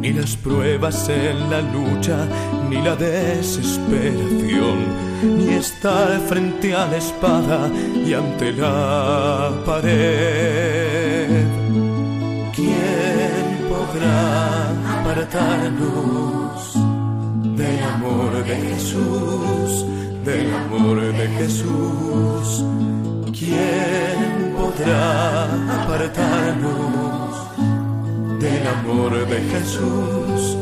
ni 0.06 0.12
las 0.12 0.36
pruebas 0.36 1.08
en 1.08 1.50
la 1.50 1.60
lucha, 1.60 2.28
ni 2.70 2.80
la 2.80 2.94
desesperación, 2.94 4.78
ni 5.36 5.54
estar 5.54 6.20
frente 6.28 6.72
a 6.74 6.86
la 6.86 6.96
espada 6.96 7.68
y 8.06 8.12
ante 8.14 8.52
la 8.52 9.50
pared. 9.66 11.26
¿Quién 12.54 13.46
podrá 13.68 14.70
apartarnos 15.00 16.74
del 17.56 17.82
amor 17.82 18.44
de 18.44 18.56
Jesús, 18.68 19.86
del 20.24 20.54
amor 20.54 21.00
de 21.00 21.26
Jesús? 21.38 22.64
¿Quién 23.32 24.54
podrá 24.56 25.46
apartarnos? 25.82 27.25
Del 28.38 28.66
amor 28.66 29.26
de 29.26 29.40
Jesús, 29.52 30.56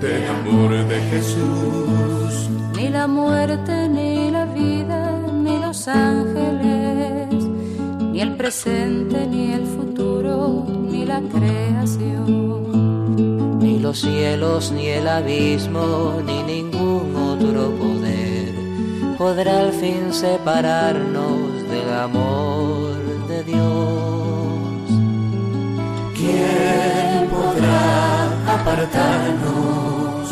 del 0.00 0.26
amor 0.28 0.70
de 0.86 1.00
Jesús. 1.10 2.50
Ni 2.76 2.88
la 2.88 3.06
muerte, 3.06 3.88
ni 3.88 4.30
la 4.30 4.44
vida, 4.44 5.18
ni 5.32 5.58
los 5.58 5.88
ángeles, 5.88 7.28
ni 8.12 8.20
el 8.20 8.36
presente, 8.36 9.26
ni 9.26 9.52
el 9.52 9.66
futuro, 9.66 10.66
ni 10.90 11.04
la 11.04 11.20
creación. 11.20 12.38
Ni 13.58 13.78
los 13.78 14.00
cielos, 14.00 14.72
ni 14.72 14.86
el 14.88 15.08
abismo, 15.08 16.20
ni 16.26 16.42
ningún 16.42 17.14
otro 17.16 17.70
poder 17.76 18.34
podrá 19.16 19.60
al 19.60 19.72
fin 19.72 20.12
separarnos 20.12 21.68
del 21.70 21.92
amor 21.94 22.94
de 23.28 23.44
Dios. 23.44 24.43
¿Quién 26.24 26.64
apartarnos 28.64 30.30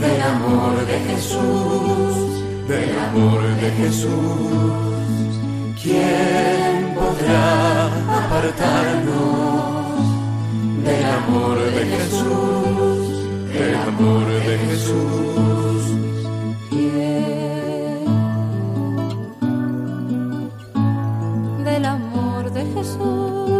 del 0.00 0.20
amor 0.22 0.86
de 0.86 0.98
Jesús, 1.10 2.68
del 2.68 2.98
amor 2.98 3.40
de 3.60 3.70
Jesús. 3.70 4.10
¿Quién 5.82 6.94
podrá 6.94 7.86
apartarnos 8.20 9.06
del 10.84 11.04
amor 11.20 11.58
de 11.76 11.82
Jesús, 11.94 12.98
del 13.52 13.74
amor 13.76 14.26
de 14.26 14.58
Jesús? 14.66 15.82
Del 21.64 21.84
amor 21.84 22.52
de 22.52 22.64
Jesús, 22.74 23.57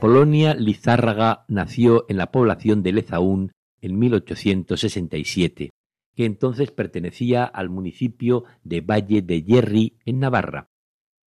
Apolonia 0.00 0.54
Lizárraga 0.54 1.44
nació 1.46 2.06
en 2.08 2.16
la 2.16 2.32
población 2.32 2.82
de 2.82 2.92
Lezaún 2.92 3.52
en 3.82 3.98
1867, 3.98 5.72
que 6.16 6.24
entonces 6.24 6.70
pertenecía 6.70 7.44
al 7.44 7.68
municipio 7.68 8.44
de 8.64 8.80
Valle 8.80 9.20
de 9.20 9.42
Yerri, 9.42 9.98
en 10.06 10.20
Navarra. 10.20 10.70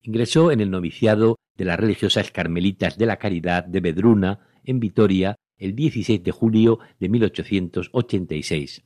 Ingresó 0.02 0.52
en 0.52 0.60
el 0.60 0.72
noviciado 0.72 1.36
de 1.56 1.66
las 1.66 1.80
religiosas 1.80 2.32
carmelitas 2.32 2.98
de 2.98 3.06
la 3.06 3.18
Caridad 3.18 3.64
de 3.64 3.80
Bedruna, 3.80 4.40
en 4.64 4.80
Vitoria, 4.80 5.36
el 5.60 5.76
16 5.76 6.24
de 6.24 6.32
julio 6.32 6.80
de 7.00 7.10
1886, 7.10 8.86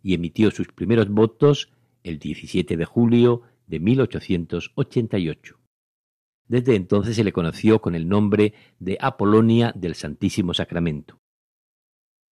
y 0.00 0.14
emitió 0.14 0.52
sus 0.52 0.68
primeros 0.68 1.08
votos 1.08 1.72
el 2.04 2.20
17 2.20 2.76
de 2.76 2.84
julio 2.84 3.42
de 3.66 3.80
1888. 3.80 5.63
Desde 6.46 6.76
entonces 6.76 7.16
se 7.16 7.24
le 7.24 7.32
conoció 7.32 7.80
con 7.80 7.94
el 7.94 8.08
nombre 8.08 8.54
de 8.78 8.98
Apolonia 9.00 9.72
del 9.74 9.94
Santísimo 9.94 10.52
Sacramento. 10.54 11.20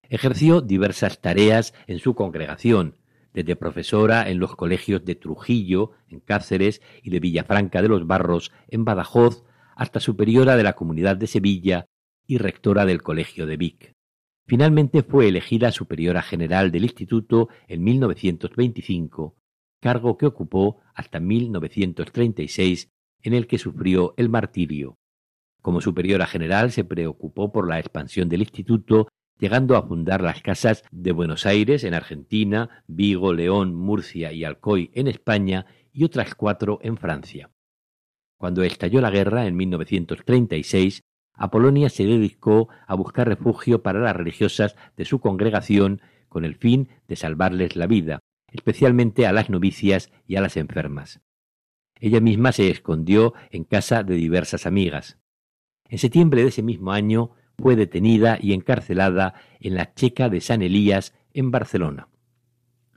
Ejerció 0.09 0.61
diversas 0.61 1.21
tareas 1.21 1.73
en 1.87 1.99
su 1.99 2.15
congregación, 2.15 2.99
desde 3.33 3.57
profesora 3.57 4.29
en 4.29 4.39
los 4.39 4.55
colegios 4.57 5.05
de 5.07 5.15
Trujillo, 5.15 5.93
en 6.09 6.21
Cáceres, 6.21 6.83
y 7.03 7.11
de 7.11 7.21
Villafranca 7.21 7.81
de 7.81 7.89
los 7.89 8.07
Barros, 8.07 8.53
en 8.69 8.85
Badajoz, 8.85 9.45
hasta 9.75 10.01
superiora 10.01 10.57
de 10.57 10.63
la 10.63 10.75
Comunidad 10.75 11.17
de 11.17 11.27
Sevilla 11.27 11.87
y 12.27 12.37
rectora 12.37 12.85
del 12.85 13.03
Colegio 13.03 13.47
de 13.47 13.57
Vic. 13.57 13.95
Finalmente 14.47 15.03
fue 15.03 15.29
elegida 15.29 15.73
superiora 15.73 16.21
general 16.21 16.71
del 16.71 16.85
Instituto 16.85 17.49
en 17.69 17.83
1925, 17.83 19.37
cargo 19.81 20.19
que 20.19 20.27
ocupó 20.27 20.81
hasta 20.95 21.21
1936 21.21 22.91
en 23.23 23.35
el 23.35 23.47
que 23.47 23.59
sufrió 23.59 24.15
el 24.17 24.29
martirio. 24.29 24.99
Como 25.61 25.81
superiora 25.81 26.27
general 26.27 26.73
se 26.73 26.85
preocupó 26.85 27.53
por 27.53 27.69
la 27.69 27.79
expansión 27.79 28.29
del 28.29 28.41
instituto, 28.41 29.09
llegando 29.39 29.77
a 29.77 29.83
fundar 29.83 30.21
las 30.21 30.43
casas 30.43 30.85
de 30.91 31.13
Buenos 31.13 31.47
Aires 31.47 31.85
en 31.85 31.95
Argentina, 31.95 32.85
Vigo, 32.87 33.33
León, 33.33 33.75
Murcia 33.75 34.33
y 34.33 34.45
Alcoy 34.45 34.91
en 34.95 35.09
España 35.09 35.67
y 35.93 36.05
otras 36.05 36.35
cuatro 36.35 36.79
en 36.83 36.97
Francia. 36.97 37.51
Cuando 38.39 38.63
estalló 38.65 39.01
la 39.01 39.11
guerra 39.11 39.47
en 39.47 39.57
1936, 39.57 41.03
Apolonia 41.35 41.89
se 41.89 42.05
dedicó 42.05 42.69
a 42.87 42.95
buscar 42.95 43.29
refugio 43.29 43.83
para 43.83 44.01
las 44.01 44.17
religiosas 44.17 44.77
de 44.97 45.05
su 45.05 45.21
congregación 45.21 46.01
con 46.29 46.45
el 46.45 46.57
fin 46.57 46.89
de 47.09 47.17
salvarles 47.17 47.77
la 47.77 47.87
vida, 47.87 48.19
especialmente 48.51 49.27
a 49.27 49.33
las 49.33 49.49
novicias 49.49 50.11
y 50.27 50.37
a 50.37 50.41
las 50.41 50.57
enfermas. 50.57 51.21
Ella 52.03 52.21
misma 52.21 52.51
se 52.51 52.69
escondió 52.69 53.33
en 53.51 53.63
casa 53.63 54.03
de 54.03 54.17
diversas 54.17 54.67
amigas. 54.67 55.19
En 55.89 55.99
septiembre 55.99 56.43
de 56.43 56.49
ese 56.49 56.61
mismo 56.61 56.91
año 56.91 57.31
fue 57.57 57.77
detenida 57.77 58.39
y 58.41 58.55
encarcelada 58.55 59.35
en 59.61 59.77
la 59.77 59.95
Checa 59.95 60.29
de 60.29 60.41
San 60.41 60.63
Elías, 60.63 61.15
en 61.33 61.53
Barcelona. 61.53 62.09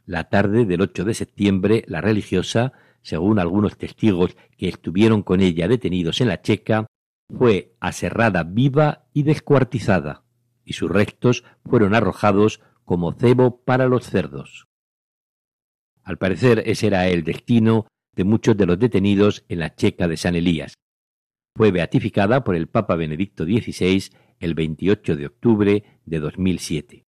La 0.07 0.23
tarde 0.29 0.65
del 0.65 0.81
8 0.81 1.03
de 1.03 1.13
septiembre, 1.13 1.83
la 1.87 2.01
religiosa, 2.01 2.73
según 3.03 3.37
algunos 3.37 3.77
testigos 3.77 4.35
que 4.57 4.69
estuvieron 4.69 5.21
con 5.21 5.39
ella 5.39 5.67
detenidos 5.67 6.19
en 6.19 6.29
la 6.29 6.41
Checa, 6.41 6.87
fue 7.31 7.75
aserrada 7.79 8.41
viva 8.41 9.05
y 9.13 9.21
descuartizada, 9.21 10.23
y 10.63 10.73
sus 10.73 10.89
restos 10.89 11.43
fueron 11.69 11.93
arrojados 11.93 12.59
como 12.85 13.13
cebo 13.13 13.63
para 13.65 13.87
los 13.87 14.09
cerdos. 14.09 14.65
Al 16.01 16.17
parecer 16.17 16.63
ese 16.65 16.87
era 16.87 17.07
el 17.07 17.23
destino 17.23 17.85
de 18.15 18.23
muchos 18.23 18.55
de 18.57 18.65
los 18.65 18.79
detenidos 18.79 19.45
en 19.49 19.59
la 19.59 19.75
Checa 19.75 20.07
de 20.07 20.17
San 20.17 20.35
Elías. 20.35 20.75
Fue 21.55 21.71
beatificada 21.71 22.43
por 22.43 22.55
el 22.55 22.67
Papa 22.67 22.95
Benedicto 22.95 23.45
XVI 23.45 24.09
el 24.39 24.53
28 24.53 25.15
de 25.15 25.25
octubre 25.25 25.83
de 26.05 26.19
2007. 26.19 27.05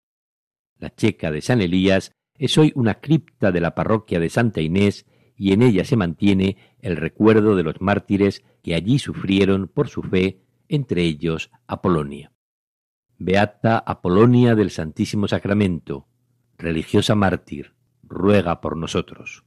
La 0.79 0.93
Checa 0.93 1.31
de 1.31 1.41
San 1.41 1.61
Elías 1.61 2.11
es 2.37 2.57
hoy 2.57 2.71
una 2.75 2.95
cripta 2.95 3.51
de 3.51 3.61
la 3.61 3.75
parroquia 3.75 4.19
de 4.19 4.29
Santa 4.29 4.61
Inés 4.61 5.05
y 5.37 5.53
en 5.53 5.61
ella 5.61 5.85
se 5.85 5.95
mantiene 5.95 6.57
el 6.79 6.97
recuerdo 6.97 7.55
de 7.55 7.63
los 7.63 7.81
mártires 7.81 8.43
que 8.61 8.75
allí 8.75 8.99
sufrieron 8.99 9.67
por 9.67 9.89
su 9.89 10.01
fe, 10.03 10.41
entre 10.67 11.03
ellos 11.03 11.51
Apolonia. 11.67 12.31
Beata 13.17 13.77
Apolonia 13.77 14.55
del 14.55 14.71
Santísimo 14.71 15.27
Sacramento, 15.27 16.07
religiosa 16.57 17.15
mártir, 17.15 17.73
ruega 18.03 18.59
por 18.59 18.75
nosotros. 18.75 19.44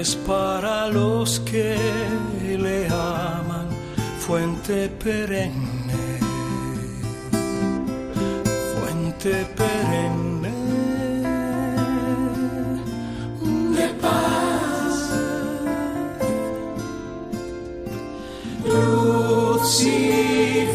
Es 0.00 0.14
para 0.14 0.88
los 0.88 1.40
que 1.40 1.76
le 2.56 2.86
aman, 2.86 3.68
fuente 4.20 4.88
perenne, 4.88 6.18
fuente 8.74 9.44
perenne 9.56 10.52
de 13.76 13.88
paz, 14.00 15.10
luz 18.64 19.82
y 19.82 20.68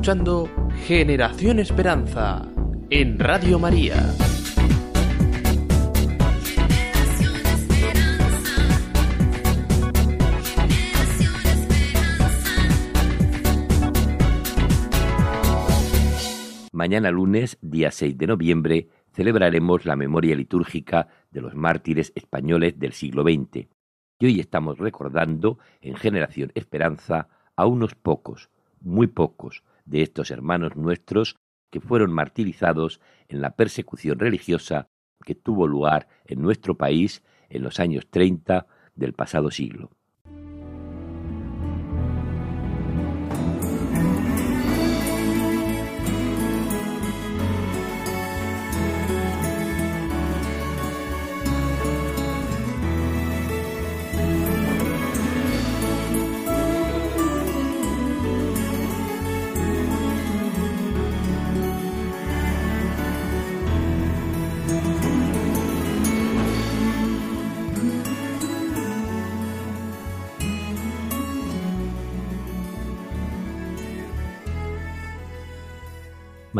escuchando 0.00 0.48
Generación 0.86 1.58
Esperanza 1.58 2.48
en 2.88 3.18
Radio 3.18 3.58
María. 3.58 3.96
Mañana 16.72 17.10
lunes, 17.10 17.58
día 17.60 17.90
6 17.90 18.16
de 18.16 18.26
noviembre, 18.26 18.88
celebraremos 19.12 19.84
la 19.84 19.96
memoria 19.96 20.34
litúrgica 20.34 21.08
de 21.30 21.42
los 21.42 21.54
mártires 21.54 22.10
españoles 22.14 22.78
del 22.78 22.94
siglo 22.94 23.22
XX. 23.22 23.68
Y 24.18 24.24
hoy 24.24 24.40
estamos 24.40 24.78
recordando 24.78 25.58
en 25.82 25.94
Generación 25.94 26.52
Esperanza 26.54 27.28
a 27.54 27.66
unos 27.66 27.94
pocos, 27.94 28.48
muy 28.80 29.06
pocos, 29.06 29.62
de 29.90 30.02
estos 30.02 30.30
hermanos 30.30 30.76
nuestros 30.76 31.36
que 31.70 31.80
fueron 31.80 32.12
martirizados 32.12 33.00
en 33.28 33.40
la 33.40 33.56
persecución 33.56 34.18
religiosa 34.18 34.88
que 35.24 35.34
tuvo 35.34 35.66
lugar 35.66 36.08
en 36.24 36.40
nuestro 36.40 36.76
país 36.76 37.22
en 37.48 37.62
los 37.62 37.80
años 37.80 38.08
30 38.08 38.66
del 38.94 39.12
pasado 39.12 39.50
siglo. 39.50 39.90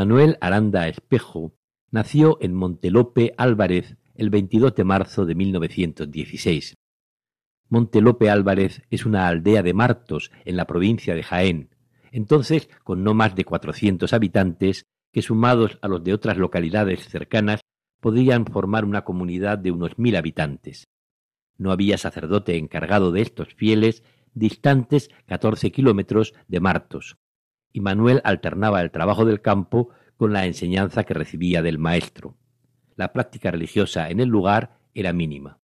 Manuel 0.00 0.38
Aranda 0.40 0.88
Espejo 0.88 1.52
nació 1.90 2.38
en 2.40 2.54
Montelope 2.54 3.34
Álvarez 3.36 3.98
el 4.14 4.30
22 4.30 4.74
de 4.74 4.84
marzo 4.84 5.26
de 5.26 5.34
1916. 5.34 6.74
Montelope 7.68 8.30
Álvarez 8.30 8.80
es 8.88 9.04
una 9.04 9.28
aldea 9.28 9.62
de 9.62 9.74
Martos 9.74 10.30
en 10.46 10.56
la 10.56 10.66
provincia 10.66 11.14
de 11.14 11.22
Jaén, 11.22 11.76
entonces 12.12 12.70
con 12.82 13.04
no 13.04 13.12
más 13.12 13.34
de 13.34 13.44
400 13.44 14.14
habitantes 14.14 14.86
que 15.12 15.20
sumados 15.20 15.78
a 15.82 15.88
los 15.88 16.02
de 16.02 16.14
otras 16.14 16.38
localidades 16.38 17.06
cercanas 17.06 17.60
podrían 18.00 18.46
formar 18.46 18.86
una 18.86 19.04
comunidad 19.04 19.58
de 19.58 19.70
unos 19.70 19.98
mil 19.98 20.16
habitantes. 20.16 20.88
No 21.58 21.72
había 21.72 21.98
sacerdote 21.98 22.56
encargado 22.56 23.12
de 23.12 23.20
estos 23.20 23.52
fieles 23.52 24.02
distantes 24.32 25.10
14 25.26 25.70
kilómetros 25.70 26.32
de 26.48 26.60
Martos 26.60 27.18
y 27.72 27.80
Manuel 27.80 28.20
alternaba 28.24 28.80
el 28.80 28.90
trabajo 28.90 29.24
del 29.24 29.40
campo 29.40 29.90
con 30.16 30.32
la 30.32 30.46
enseñanza 30.46 31.04
que 31.04 31.14
recibía 31.14 31.62
del 31.62 31.78
maestro. 31.78 32.36
La 32.96 33.12
práctica 33.12 33.50
religiosa 33.50 34.10
en 34.10 34.20
el 34.20 34.28
lugar 34.28 34.78
era 34.94 35.12
mínima. 35.12 35.58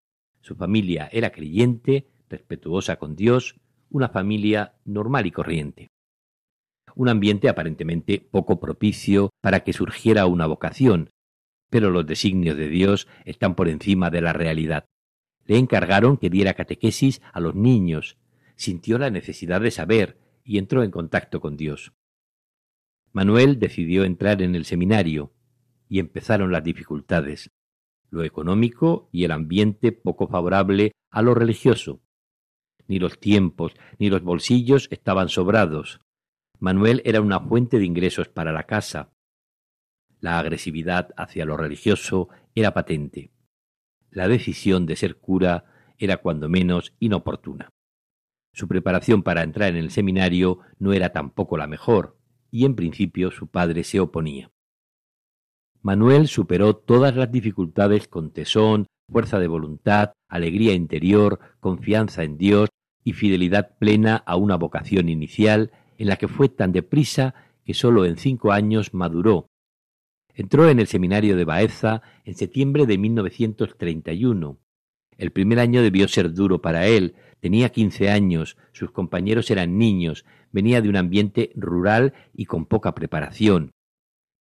Su 0.41 0.55
familia 0.55 1.09
era 1.11 1.31
creyente, 1.31 2.09
respetuosa 2.29 2.97
con 2.97 3.15
Dios, 3.15 3.55
una 3.89 4.09
familia 4.09 4.73
normal 4.85 5.25
y 5.25 5.31
corriente. 5.31 5.89
Un 6.95 7.09
ambiente 7.09 7.49
aparentemente 7.49 8.19
poco 8.19 8.59
propicio 8.59 9.31
para 9.41 9.61
que 9.61 9.73
surgiera 9.73 10.25
una 10.25 10.45
vocación, 10.45 11.09
pero 11.69 11.89
los 11.89 12.05
designios 12.05 12.55
de 12.57 12.67
Dios 12.67 13.07
están 13.25 13.55
por 13.55 13.67
encima 13.69 14.09
de 14.11 14.21
la 14.21 14.33
realidad. 14.33 14.85
Le 15.45 15.57
encargaron 15.57 16.17
que 16.17 16.29
diera 16.29 16.53
catequesis 16.53 17.21
a 17.31 17.39
los 17.39 17.55
niños, 17.55 18.17
sintió 18.55 18.99
la 18.99 19.09
necesidad 19.09 19.61
de 19.61 19.71
saber, 19.71 20.19
y 20.43 20.57
entró 20.57 20.83
en 20.83 20.91
contacto 20.91 21.41
con 21.41 21.57
Dios. 21.57 21.93
Manuel 23.11 23.59
decidió 23.59 24.03
entrar 24.03 24.41
en 24.41 24.55
el 24.55 24.65
seminario 24.65 25.33
y 25.87 25.99
empezaron 25.99 26.51
las 26.51 26.63
dificultades, 26.63 27.51
lo 28.09 28.23
económico 28.23 29.09
y 29.11 29.23
el 29.23 29.31
ambiente 29.31 29.91
poco 29.91 30.27
favorable 30.27 30.93
a 31.09 31.21
lo 31.21 31.35
religioso. 31.35 32.01
Ni 32.87 32.99
los 32.99 33.19
tiempos 33.19 33.73
ni 33.99 34.09
los 34.09 34.23
bolsillos 34.23 34.87
estaban 34.91 35.29
sobrados. 35.29 36.01
Manuel 36.59 37.01
era 37.05 37.21
una 37.21 37.39
fuente 37.39 37.79
de 37.79 37.85
ingresos 37.85 38.29
para 38.29 38.51
la 38.51 38.63
casa. 38.63 39.13
La 40.19 40.39
agresividad 40.39 41.09
hacia 41.17 41.45
lo 41.45 41.57
religioso 41.57 42.29
era 42.55 42.73
patente. 42.73 43.31
La 44.09 44.27
decisión 44.27 44.85
de 44.85 44.95
ser 44.95 45.17
cura 45.17 45.65
era 45.97 46.17
cuando 46.17 46.49
menos 46.49 46.93
inoportuna. 46.99 47.69
Su 48.53 48.67
preparación 48.67 49.23
para 49.23 49.43
entrar 49.43 49.69
en 49.69 49.77
el 49.77 49.89
seminario 49.89 50.59
no 50.79 50.93
era 50.93 51.11
tampoco 51.11 51.57
la 51.57 51.67
mejor, 51.67 52.17
y 52.51 52.65
en 52.65 52.75
principio 52.75 53.31
su 53.31 53.47
padre 53.47 53.83
se 53.83 53.99
oponía. 53.99 54.51
Manuel 55.81 56.27
superó 56.27 56.75
todas 56.75 57.15
las 57.15 57.31
dificultades 57.31 58.07
con 58.07 58.31
tesón, 58.31 58.87
fuerza 59.09 59.39
de 59.39 59.47
voluntad, 59.47 60.13
alegría 60.29 60.73
interior, 60.73 61.39
confianza 61.59 62.23
en 62.23 62.37
Dios 62.37 62.69
y 63.03 63.13
fidelidad 63.13 63.75
plena 63.79 64.17
a 64.17 64.35
una 64.35 64.55
vocación 64.55 65.09
inicial 65.09 65.71
en 65.97 66.07
la 66.07 66.15
que 66.17 66.27
fue 66.27 66.47
tan 66.47 66.71
deprisa 66.71 67.35
que 67.65 67.73
sólo 67.73 68.05
en 68.05 68.17
cinco 68.17 68.51
años 68.51 68.93
maduró. 68.93 69.47
Entró 70.35 70.69
en 70.69 70.79
el 70.79 70.87
seminario 70.87 71.35
de 71.35 71.45
Baeza 71.45 72.01
en 72.23 72.35
septiembre 72.35 72.85
de 72.85 72.97
1931. 72.97 74.59
El 75.23 75.31
primer 75.31 75.59
año 75.59 75.81
debió 75.81 76.07
ser 76.07 76.33
duro 76.33 76.61
para 76.61 76.85
él, 76.85 77.15
Tenía 77.43 77.73
quince 77.73 78.09
años, 78.09 78.55
sus 78.71 78.91
compañeros 78.91 79.51
eran 79.51 79.77
niños, 79.77 80.23
venía 80.53 80.81
de 80.81 80.87
un 80.87 80.95
ambiente 80.95 81.51
rural 81.57 82.13
y 82.33 82.45
con 82.45 82.65
poca 82.65 82.95
preparación. 82.95 83.71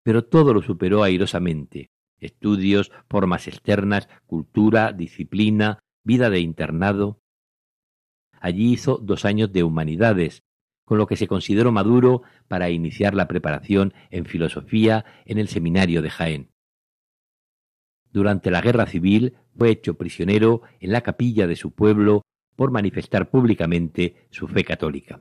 Pero 0.05 0.25
todo 0.25 0.55
lo 0.55 0.63
superó 0.63 1.03
airosamente. 1.03 1.91
Estudios, 2.21 2.93
formas 3.11 3.49
externas, 3.49 4.09
cultura, 4.25 4.93
disciplina, 4.93 5.81
vida 6.05 6.31
de 6.31 6.39
internado. 6.39 7.19
Allí 8.39 8.73
hizo 8.73 8.99
dos 8.99 9.25
años 9.25 9.53
de 9.53 9.65
humanidades, 9.65 10.45
con 10.85 10.97
lo 10.97 11.09
que 11.09 11.17
se 11.17 11.27
consideró 11.27 11.73
maduro 11.73 12.23
para 12.47 12.71
iniciar 12.71 13.15
la 13.15 13.27
preparación 13.27 13.95
en 14.11 14.27
filosofía 14.27 15.05
en 15.25 15.39
el 15.39 15.49
seminario 15.49 16.03
de 16.03 16.11
Jaén. 16.11 16.53
Durante 18.13 18.53
la 18.53 18.61
guerra 18.61 18.87
civil 18.87 19.35
fue 19.57 19.71
hecho 19.71 19.95
prisionero 19.95 20.63
en 20.81 20.93
la 20.93 21.03
capilla 21.03 21.47
de 21.47 21.57
su 21.57 21.73
pueblo 21.73 22.23
por 22.57 22.71
manifestar 22.71 23.31
públicamente 23.31 24.27
su 24.31 24.49
fe 24.49 24.65
católica. 24.65 25.21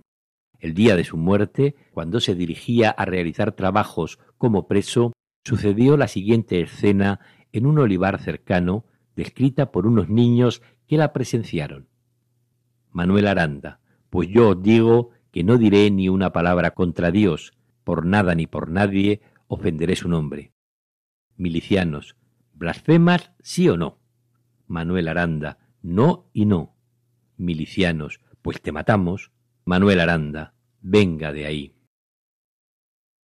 El 0.60 0.74
día 0.74 0.96
de 0.96 1.04
su 1.04 1.18
muerte, 1.18 1.76
cuando 1.92 2.20
se 2.20 2.36
dirigía 2.36 2.92
a 2.92 3.06
realizar 3.06 3.54
trabajos 3.54 4.20
como 4.38 4.68
preso, 4.68 5.14
sucedió 5.44 5.98
la 5.98 6.08
siguiente 6.08 6.62
escena 6.62 7.20
en 7.52 7.66
un 7.66 7.80
olivar 7.80 8.22
cercano, 8.22 8.86
descrita 9.16 9.72
por 9.72 9.88
unos 9.88 10.10
niños 10.10 10.62
que 10.88 10.98
la 10.98 11.14
presenciaron. 11.14 11.88
Manuel 12.92 13.28
Aranda, 13.28 13.80
pues 14.10 14.30
yo 14.30 14.50
os 14.50 14.62
digo 14.62 15.12
que 15.32 15.44
no 15.44 15.58
diré 15.58 15.90
ni 15.90 16.10
una 16.10 16.32
palabra 16.32 16.72
contra 16.72 17.12
Dios, 17.12 17.54
por 17.84 18.06
nada 18.06 18.36
ni 18.36 18.46
por 18.46 18.70
nadie 18.70 19.22
ofenderé 19.48 19.96
su 19.96 20.10
nombre. 20.10 20.54
Milicianos, 21.38 22.16
¿blasfemas 22.54 23.32
sí 23.42 23.68
o 23.70 23.78
no? 23.78 24.01
Manuel 24.72 25.08
Aranda, 25.08 25.60
no 25.82 26.30
y 26.34 26.46
no 26.46 26.76
milicianos, 27.42 28.22
pues 28.42 28.62
te 28.62 28.72
matamos, 28.72 29.32
Manuel 29.66 30.00
Aranda, 30.00 30.54
venga 30.80 31.34
de 31.34 31.46
ahí. 31.46 31.76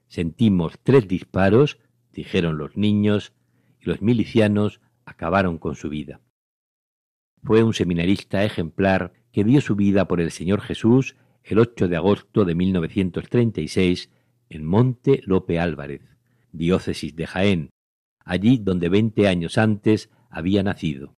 Sentimos 0.07 0.79
tres 0.83 1.07
disparos, 1.07 1.79
dijeron 2.11 2.57
los 2.57 2.75
niños, 2.75 3.33
y 3.79 3.85
los 3.85 4.01
milicianos 4.01 4.81
acabaron 5.05 5.57
con 5.57 5.75
su 5.75 5.89
vida. 5.89 6.21
Fue 7.43 7.63
un 7.63 7.73
seminarista 7.73 8.43
ejemplar 8.43 9.13
que 9.31 9.43
dio 9.43 9.61
su 9.61 9.75
vida 9.75 10.07
por 10.07 10.19
el 10.19 10.31
Señor 10.31 10.61
Jesús 10.61 11.15
el 11.43 11.59
8 11.59 11.87
de 11.87 11.95
agosto 11.95 12.43
de 12.43 12.55
1936 12.55 14.09
en 14.49 14.65
Monte 14.65 15.21
Lope 15.25 15.59
Álvarez, 15.59 16.01
diócesis 16.51 17.15
de 17.15 17.27
Jaén, 17.27 17.69
allí 18.25 18.57
donde 18.57 18.89
veinte 18.89 19.27
años 19.27 19.57
antes 19.57 20.09
había 20.29 20.63
nacido. 20.63 21.16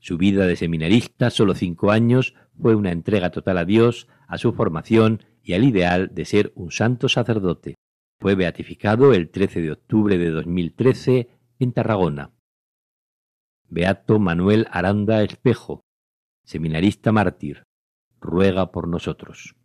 Su 0.00 0.16
vida 0.16 0.46
de 0.46 0.56
seminarista, 0.56 1.30
solo 1.30 1.54
cinco 1.54 1.90
años, 1.90 2.34
fue 2.60 2.74
una 2.74 2.92
entrega 2.92 3.30
total 3.30 3.58
a 3.58 3.64
Dios, 3.64 4.08
a 4.26 4.38
su 4.38 4.52
formación 4.52 5.24
y 5.42 5.54
al 5.54 5.64
ideal 5.64 6.10
de 6.12 6.24
ser 6.24 6.52
un 6.54 6.70
santo 6.70 7.08
sacerdote. 7.08 7.74
Fue 8.20 8.34
beatificado 8.34 9.12
el 9.12 9.30
13 9.30 9.60
de 9.60 9.72
octubre 9.72 10.18
de 10.18 10.30
2013 10.30 11.28
en 11.58 11.72
Tarragona. 11.72 12.32
Beato 13.68 14.18
Manuel 14.18 14.66
Aranda 14.70 15.22
Espejo, 15.22 15.82
seminarista 16.44 17.12
mártir, 17.12 17.64
ruega 18.20 18.72
por 18.72 18.88
nosotros. 18.88 19.57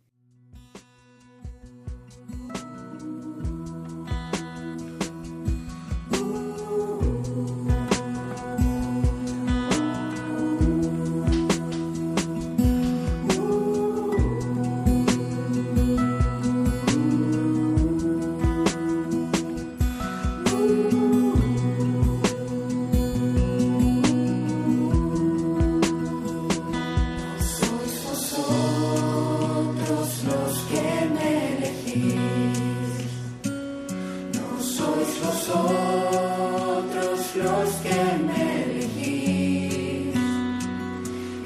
sois 34.76 35.12
vosotros 35.24 37.18
los 37.36 37.70
que 37.84 38.00
me 38.26 38.42
elegís. 38.64 40.16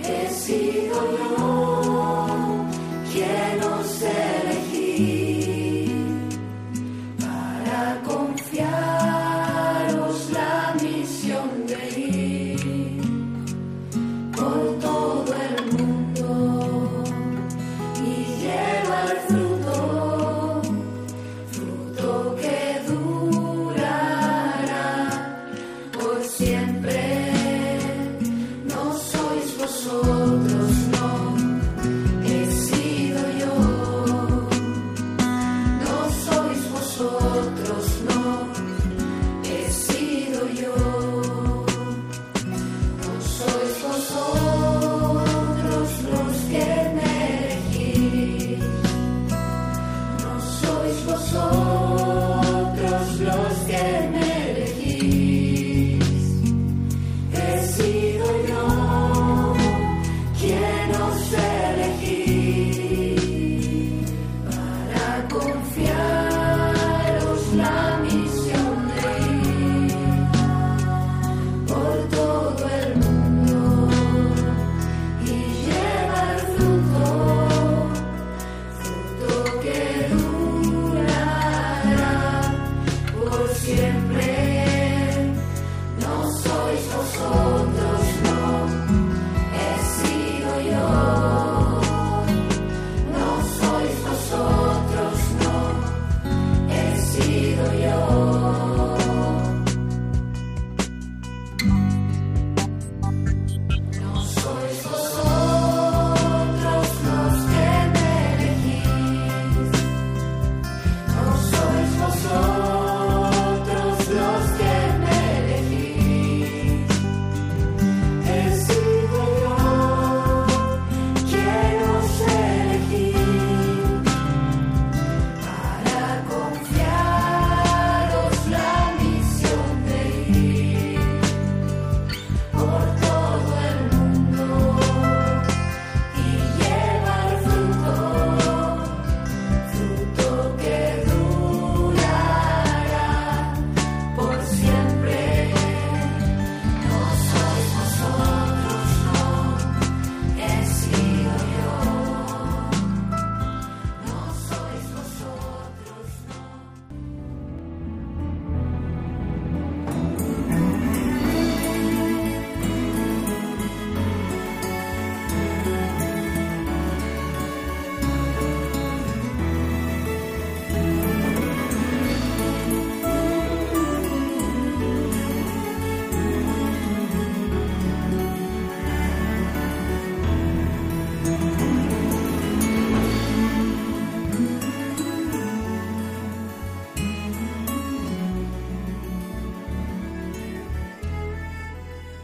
He 0.03 0.31
sido 0.31 0.97
yo. 1.17 1.28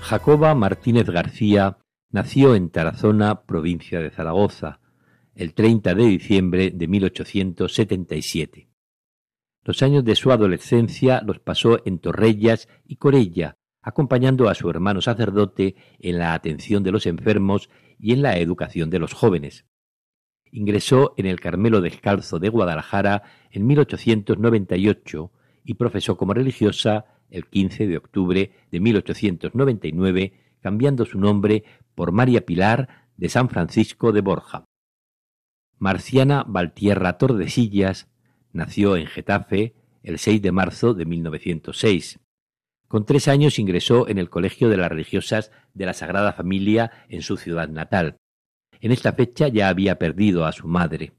Jacoba 0.05 0.55
Martínez 0.55 1.07
García 1.09 1.79
nació 2.11 2.55
en 2.55 2.69
Tarazona, 2.69 3.47
provincia 3.47 4.01
de 4.01 4.11
Zaragoza, 4.11 4.81
el 5.35 5.55
30 5.55 5.95
de 5.95 6.05
diciembre 6.05 6.71
de 6.73 6.87
1877. 6.89 8.69
Los 9.63 9.83
años 9.83 10.05
de 10.05 10.15
su 10.15 10.31
adolescencia 10.31 11.23
los 11.25 11.39
pasó 11.39 11.81
en 11.87 12.01
Torrellas 12.01 12.69
y 12.85 12.97
Corella, 12.97 13.57
acompañando 13.81 14.51
a 14.51 14.55
su 14.55 14.69
hermano 14.69 15.01
sacerdote 15.01 15.75
en 15.99 16.19
la 16.19 16.35
atención 16.35 16.83
de 16.83 16.93
los 16.93 17.07
enfermos 17.07 17.71
y 17.99 18.13
en 18.13 18.21
la 18.21 18.37
educación 18.37 18.91
de 18.91 18.99
los 18.99 19.15
jóvenes. 19.15 19.65
Ingresó 20.53 21.15
en 21.17 21.25
el 21.25 21.41
Carmelo 21.41 21.81
Descalzo 21.81 22.39
de 22.39 22.51
Guadalajara 22.51 23.23
en 23.51 23.67
1898 23.67 25.33
y 25.65 25.75
profesó 25.75 26.19
como 26.19 26.35
religiosa 26.35 27.07
el 27.35 27.47
15 27.47 27.89
de 27.89 27.97
octubre 27.97 28.53
de 28.71 28.81
1899, 28.81 30.33
cambiando 30.61 31.05
su 31.05 31.19
nombre 31.19 31.65
por 31.95 32.13
María 32.13 32.47
Pilar 32.47 33.11
de 33.17 33.29
San 33.29 33.49
Francisco 33.49 34.13
de 34.13 34.21
Borja. 34.21 34.65
Marciana 35.79 36.45
Valtierra 36.47 37.19
Tordesillas 37.19 38.09
nació 38.53 38.97
en 38.97 39.07
Getafe 39.07 39.75
el 40.03 40.19
6 40.19 40.43
de 40.43 40.53
marzo 40.53 40.95
de 40.95 41.05
1906. 41.05 42.21
Con 42.87 43.05
tres 43.05 43.27
años 43.27 43.59
ingresó 43.59 44.09
en 44.09 44.19
el 44.19 44.31
Colegio 44.31 44.69
de 44.69 44.77
las 44.77 44.89
Religiosas 44.89 45.51
de 45.75 45.87
la 45.87 45.95
Sagrada 45.95 46.33
Familia 46.33 46.93
en 47.09 47.23
su 47.23 47.37
ciudad 47.37 47.69
natal. 47.69 48.19
En 48.81 48.93
esta 48.93 49.13
fecha 49.13 49.49
ya 49.49 49.69
había 49.69 49.99
perdido 49.99 50.45
a 50.45 50.53
su 50.53 50.69
madre. 50.69 51.15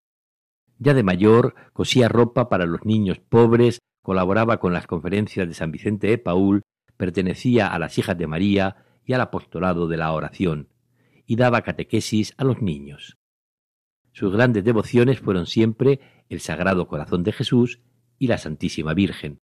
Ya 0.77 0.93
de 0.93 1.03
mayor 1.03 1.55
cosía 1.73 2.07
ropa 2.07 2.47
para 2.47 2.65
los 2.65 2.85
niños 2.85 3.19
pobres 3.19 3.79
colaboraba 4.05 4.59
con 4.59 4.71
las 4.71 4.85
conferencias 4.85 5.47
de 5.47 5.55
San 5.55 5.71
Vicente 5.71 6.05
de 6.05 6.19
Paul, 6.19 6.61
pertenecía 6.95 7.73
a 7.73 7.79
las 7.79 7.97
Hijas 7.97 8.15
de 8.15 8.27
María 8.27 8.85
y 9.03 9.13
al 9.13 9.21
apostolado 9.21 9.87
de 9.87 9.97
la 9.97 10.11
oración, 10.13 10.69
y 11.25 11.37
daba 11.37 11.63
catequesis 11.63 12.35
a 12.37 12.43
los 12.43 12.61
niños. 12.61 13.17
Sus 14.11 14.31
grandes 14.31 14.63
devociones 14.63 15.19
fueron 15.19 15.47
siempre 15.47 16.01
el 16.29 16.39
Sagrado 16.39 16.87
Corazón 16.87 17.23
de 17.23 17.31
Jesús 17.31 17.81
y 18.19 18.27
la 18.27 18.37
Santísima 18.37 18.93
Virgen. 18.93 19.39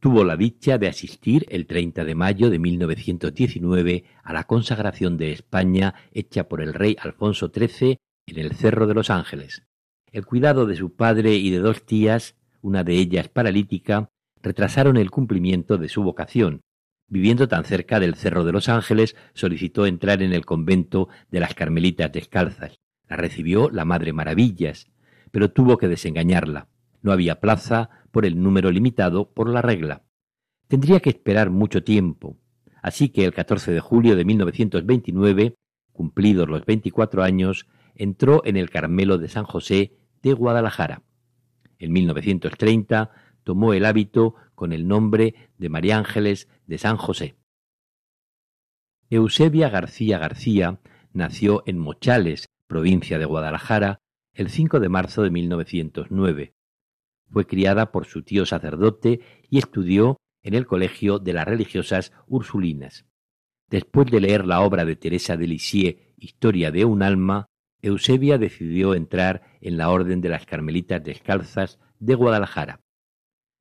Tuvo 0.00 0.24
la 0.24 0.38
dicha 0.38 0.78
de 0.78 0.88
asistir 0.88 1.44
el 1.50 1.66
30 1.66 2.04
de 2.04 2.14
mayo 2.14 2.48
de 2.48 2.58
1919 2.58 4.04
a 4.22 4.32
la 4.32 4.44
consagración 4.44 5.18
de 5.18 5.32
España 5.32 5.94
hecha 6.12 6.48
por 6.48 6.62
el 6.62 6.72
rey 6.72 6.96
Alfonso 6.98 7.52
XIII 7.54 7.98
en 8.26 8.38
el 8.38 8.54
Cerro 8.54 8.86
de 8.86 8.94
los 8.94 9.10
Ángeles. 9.10 9.62
El 10.10 10.24
cuidado 10.24 10.64
de 10.64 10.76
su 10.76 10.96
padre 10.96 11.34
y 11.34 11.50
de 11.50 11.58
dos 11.58 11.84
tías 11.84 12.34
una 12.62 12.84
de 12.84 12.94
ellas 12.94 13.28
paralítica, 13.28 14.10
retrasaron 14.42 14.96
el 14.96 15.10
cumplimiento 15.10 15.78
de 15.78 15.88
su 15.88 16.02
vocación. 16.02 16.62
Viviendo 17.08 17.48
tan 17.48 17.64
cerca 17.64 18.00
del 18.00 18.14
Cerro 18.14 18.44
de 18.44 18.52
los 18.52 18.68
Ángeles, 18.68 19.16
solicitó 19.34 19.86
entrar 19.86 20.22
en 20.22 20.32
el 20.32 20.44
convento 20.44 21.08
de 21.30 21.40
las 21.40 21.54
Carmelitas 21.54 22.12
Descalzas. 22.12 22.80
La 23.08 23.16
recibió 23.16 23.70
la 23.70 23.84
Madre 23.84 24.12
Maravillas, 24.12 24.90
pero 25.30 25.50
tuvo 25.50 25.78
que 25.78 25.88
desengañarla. 25.88 26.68
No 27.02 27.12
había 27.12 27.40
plaza 27.40 27.90
por 28.10 28.26
el 28.26 28.42
número 28.42 28.70
limitado 28.72 29.30
por 29.32 29.48
la 29.48 29.62
regla. 29.62 30.02
Tendría 30.68 30.98
que 31.00 31.10
esperar 31.10 31.50
mucho 31.50 31.84
tiempo, 31.84 32.38
así 32.82 33.10
que 33.10 33.24
el 33.24 33.32
14 33.32 33.72
de 33.72 33.80
julio 33.80 34.16
de 34.16 34.24
1929, 34.24 35.54
cumplidos 35.92 36.48
los 36.48 36.64
24 36.66 37.22
años, 37.22 37.66
entró 37.94 38.42
en 38.44 38.56
el 38.56 38.70
Carmelo 38.70 39.18
de 39.18 39.28
San 39.28 39.44
José 39.44 39.96
de 40.22 40.32
Guadalajara. 40.32 41.02
En 41.78 41.92
1930 41.92 43.10
tomó 43.44 43.72
el 43.74 43.84
hábito 43.84 44.34
con 44.54 44.72
el 44.72 44.88
nombre 44.88 45.34
de 45.58 45.68
María 45.68 45.98
Ángeles 45.98 46.48
de 46.66 46.78
San 46.78 46.96
José. 46.96 47.36
Eusebia 49.08 49.68
García 49.68 50.18
García 50.18 50.80
nació 51.12 51.62
en 51.66 51.78
Mochales, 51.78 52.46
provincia 52.66 53.18
de 53.18 53.24
Guadalajara, 53.24 54.00
el 54.34 54.50
5 54.50 54.80
de 54.80 54.88
marzo 54.88 55.22
de 55.22 55.30
1909. 55.30 56.54
Fue 57.30 57.46
criada 57.46 57.92
por 57.92 58.06
su 58.06 58.22
tío 58.22 58.46
sacerdote 58.46 59.20
y 59.48 59.58
estudió 59.58 60.16
en 60.42 60.54
el 60.54 60.66
Colegio 60.66 61.18
de 61.18 61.32
las 61.32 61.46
Religiosas 61.46 62.12
Ursulinas. 62.26 63.06
Después 63.68 64.10
de 64.10 64.20
leer 64.20 64.46
la 64.46 64.60
obra 64.60 64.84
de 64.84 64.96
Teresa 64.96 65.36
de 65.36 65.46
Lisieux, 65.46 65.98
Historia 66.18 66.70
de 66.70 66.84
un 66.84 67.02
alma, 67.02 67.46
Eusebia 67.82 68.38
decidió 68.38 68.94
entrar 68.94 69.42
en 69.60 69.76
la 69.76 69.90
Orden 69.90 70.20
de 70.20 70.28
las 70.28 70.46
Carmelitas 70.46 71.02
Descalzas 71.02 71.78
de 71.98 72.14
Guadalajara. 72.14 72.80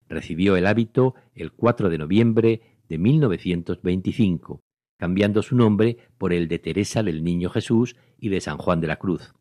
Recibió 0.07 0.55
el 0.55 0.67
hábito 0.67 1.15
el 1.33 1.51
4 1.51 1.89
de 1.89 1.97
noviembre 1.97 2.61
de 2.87 2.97
1925, 2.97 4.61
cambiando 4.97 5.41
su 5.41 5.55
nombre 5.55 5.97
por 6.17 6.33
el 6.33 6.47
de 6.47 6.59
Teresa 6.59 7.03
del 7.03 7.23
Niño 7.23 7.49
Jesús 7.49 7.95
y 8.17 8.29
de 8.29 8.41
San 8.41 8.57
Juan 8.57 8.81
de 8.81 8.87
la 8.87 8.97
Cruz. 8.97 9.33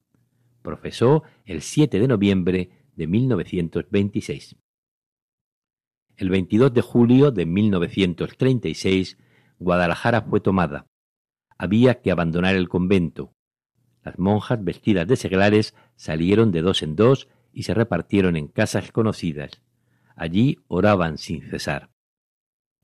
Profesó 0.62 1.22
el 1.44 1.60
7 1.60 2.00
de 2.00 2.08
noviembre 2.08 2.70
de 2.96 3.06
1926. 3.06 4.56
El 6.16 6.30
22 6.30 6.72
de 6.72 6.80
julio 6.80 7.30
de 7.30 7.44
1936, 7.44 9.18
Guadalajara 9.58 10.22
fue 10.22 10.40
tomada. 10.40 10.86
Había 11.58 12.00
que 12.00 12.10
abandonar 12.10 12.54
el 12.54 12.68
convento. 12.68 13.33
Las 14.04 14.18
monjas 14.18 14.62
vestidas 14.62 15.06
de 15.06 15.16
seglares 15.16 15.74
salieron 15.96 16.52
de 16.52 16.60
dos 16.60 16.82
en 16.82 16.94
dos 16.94 17.28
y 17.52 17.62
se 17.62 17.72
repartieron 17.72 18.36
en 18.36 18.48
casas 18.48 18.92
conocidas. 18.92 19.62
Allí 20.14 20.58
oraban 20.68 21.16
sin 21.16 21.42
cesar. 21.48 21.90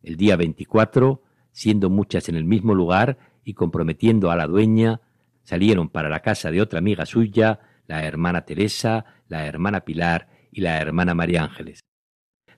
El 0.02 0.16
día 0.16 0.36
24, 0.36 1.22
siendo 1.52 1.90
muchas 1.90 2.28
en 2.30 2.36
el 2.36 2.44
mismo 2.44 2.74
lugar 2.74 3.18
y 3.44 3.52
comprometiendo 3.52 4.30
a 4.30 4.36
la 4.36 4.46
dueña, 4.46 5.02
salieron 5.42 5.90
para 5.90 6.08
la 6.08 6.20
casa 6.20 6.50
de 6.50 6.62
otra 6.62 6.78
amiga 6.78 7.04
suya, 7.04 7.60
la 7.86 8.04
hermana 8.04 8.46
Teresa, 8.46 9.04
la 9.28 9.46
hermana 9.46 9.80
Pilar 9.80 10.28
y 10.50 10.62
la 10.62 10.80
hermana 10.80 11.14
María 11.14 11.42
Ángeles. 11.42 11.80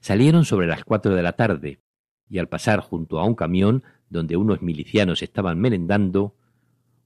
Salieron 0.00 0.44
sobre 0.44 0.68
las 0.68 0.84
cuatro 0.84 1.14
de 1.14 1.22
la 1.22 1.32
tarde, 1.32 1.80
y 2.28 2.38
al 2.38 2.48
pasar 2.48 2.80
junto 2.80 3.18
a 3.18 3.24
un 3.24 3.34
camión 3.34 3.82
donde 4.08 4.36
unos 4.36 4.62
milicianos 4.62 5.22
estaban 5.22 5.58
merendando, 5.58 6.36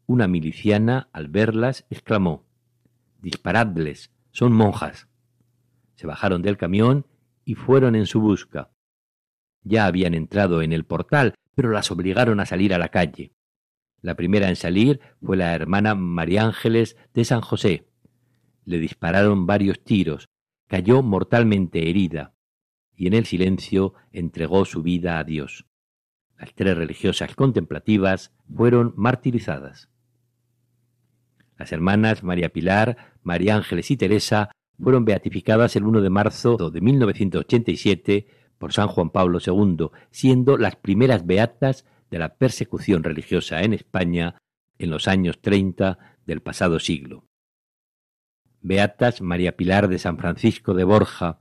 una 0.07 0.29
miliciana, 0.29 1.09
al 1.13 1.29
verlas, 1.29 1.87
exclamó 1.91 2.47
Disparadles, 3.21 4.13
son 4.31 4.53
monjas. 4.53 5.09
Se 5.97 6.07
bajaron 6.07 6.43
del 6.43 6.57
camión 6.57 7.07
y 7.45 7.55
fueron 7.55 7.97
en 7.97 8.07
su 8.07 8.21
busca. 8.21 8.71
Ya 9.63 9.87
habían 9.87 10.15
entrado 10.15 10.63
en 10.63 10.73
el 10.73 10.85
portal, 10.85 11.35
pero 11.55 11.71
las 11.71 11.91
obligaron 11.91 12.39
a 12.39 12.47
salir 12.47 12.73
a 12.73 12.79
la 12.79 12.91
calle. 12.91 13.33
La 14.01 14.15
primera 14.15 14.49
en 14.49 14.57
salir 14.57 15.01
fue 15.21 15.37
la 15.37 15.55
hermana 15.55 15.95
María 15.95 16.45
Ángeles 16.45 16.97
de 17.15 17.25
San 17.25 17.41
José. 17.41 17.89
Le 18.65 18.79
dispararon 18.79 19.47
varios 19.47 19.83
tiros, 19.83 20.29
cayó 20.69 21.03
mortalmente 21.03 21.89
herida, 21.89 22.35
y 22.95 23.07
en 23.07 23.15
el 23.15 23.27
silencio 23.27 23.95
entregó 24.13 24.65
su 24.65 24.83
vida 24.83 25.19
a 25.19 25.25
Dios. 25.25 25.67
Las 26.39 26.55
tres 26.55 26.77
religiosas 26.77 27.35
contemplativas 27.35 28.33
fueron 28.55 28.93
martirizadas. 28.97 29.91
Las 31.59 31.73
hermanas 31.73 32.23
María 32.23 32.51
Pilar, 32.51 32.97
María 33.23 33.57
Ángeles 33.57 33.91
y 33.91 33.97
Teresa 33.97 34.51
fueron 34.79 35.05
beatificadas 35.05 35.77
el 35.77 35.85
1 35.85 36.03
de 36.03 36.11
marzo 36.11 36.71
de 36.71 36.81
1987 36.81 38.27
por 38.59 38.73
San 38.73 38.89
Juan 38.89 39.11
Pablo 39.11 39.39
II, 39.45 39.89
siendo 40.11 40.59
las 40.59 40.77
primeras 40.77 41.27
beatas 41.27 41.85
de 42.11 42.19
la 42.19 42.37
persecución 42.37 43.03
religiosa 43.03 43.63
en 43.63 43.73
España 43.73 44.37
en 44.79 44.91
los 44.91 45.09
años 45.09 45.41
30 45.41 45.99
del 46.27 46.41
pasado 46.43 46.79
siglo. 46.79 47.25
Beatas 48.61 49.21
María 49.21 49.57
Pilar 49.57 49.89
de 49.89 49.99
San 49.99 50.19
Francisco 50.19 50.75
de 50.75 50.85
Borja, 50.85 51.41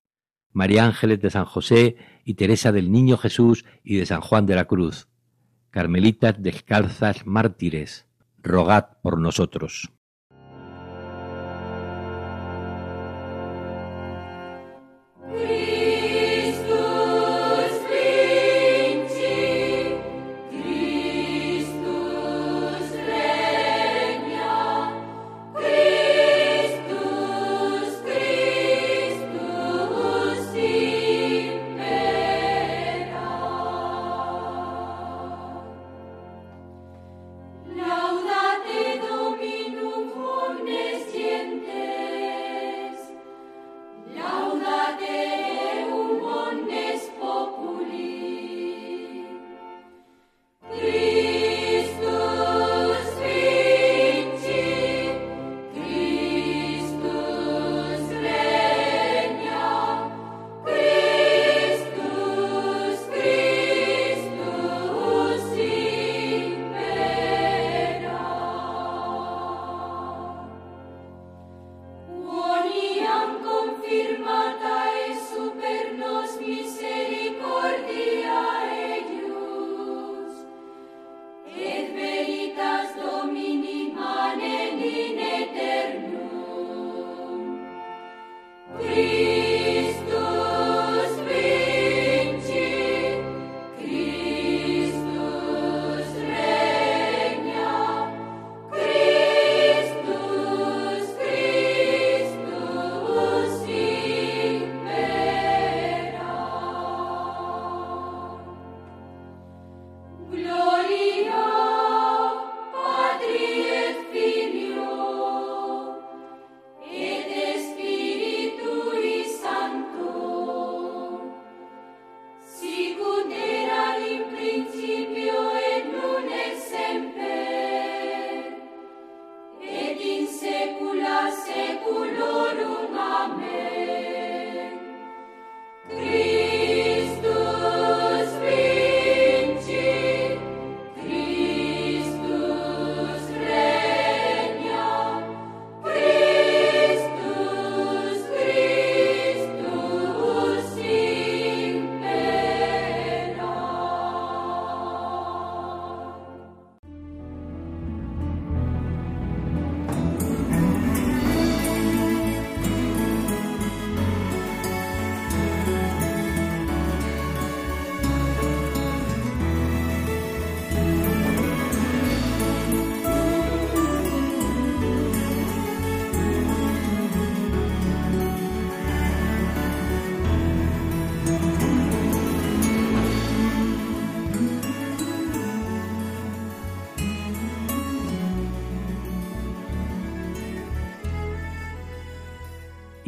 María 0.52 0.86
Ángeles 0.86 1.20
de 1.22 1.30
San 1.30 1.46
José 1.46 1.98
y 2.24 2.36
Teresa 2.36 2.72
del 2.72 2.92
Niño 2.92 3.18
Jesús 3.18 3.66
y 3.84 3.98
de 3.98 4.06
San 4.06 4.22
Juan 4.22 4.46
de 4.46 4.56
la 4.56 4.66
Cruz, 4.66 5.10
Carmelitas 5.70 6.42
descalzas 6.42 7.26
mártires, 7.26 8.08
rogad 8.42 8.98
por 9.02 9.20
nosotros. 9.20 9.92
We. 15.36 15.65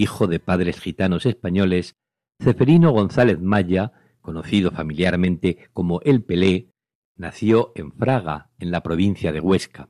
Hijo 0.08 0.28
de 0.28 0.40
padres 0.40 0.80
gitanos 0.80 1.26
españoles, 1.26 1.98
Ceferino 2.42 2.92
González 2.92 3.42
Maya, 3.42 3.92
conocido 4.22 4.72
familiarmente 4.72 5.68
como 5.74 6.00
El 6.00 6.24
Pelé, 6.24 6.72
nació 7.18 7.74
en 7.76 7.92
Fraga, 7.92 8.50
en 8.58 8.72
la 8.72 8.84
provincia 8.84 9.34
de 9.34 9.42
Huesca, 9.42 9.90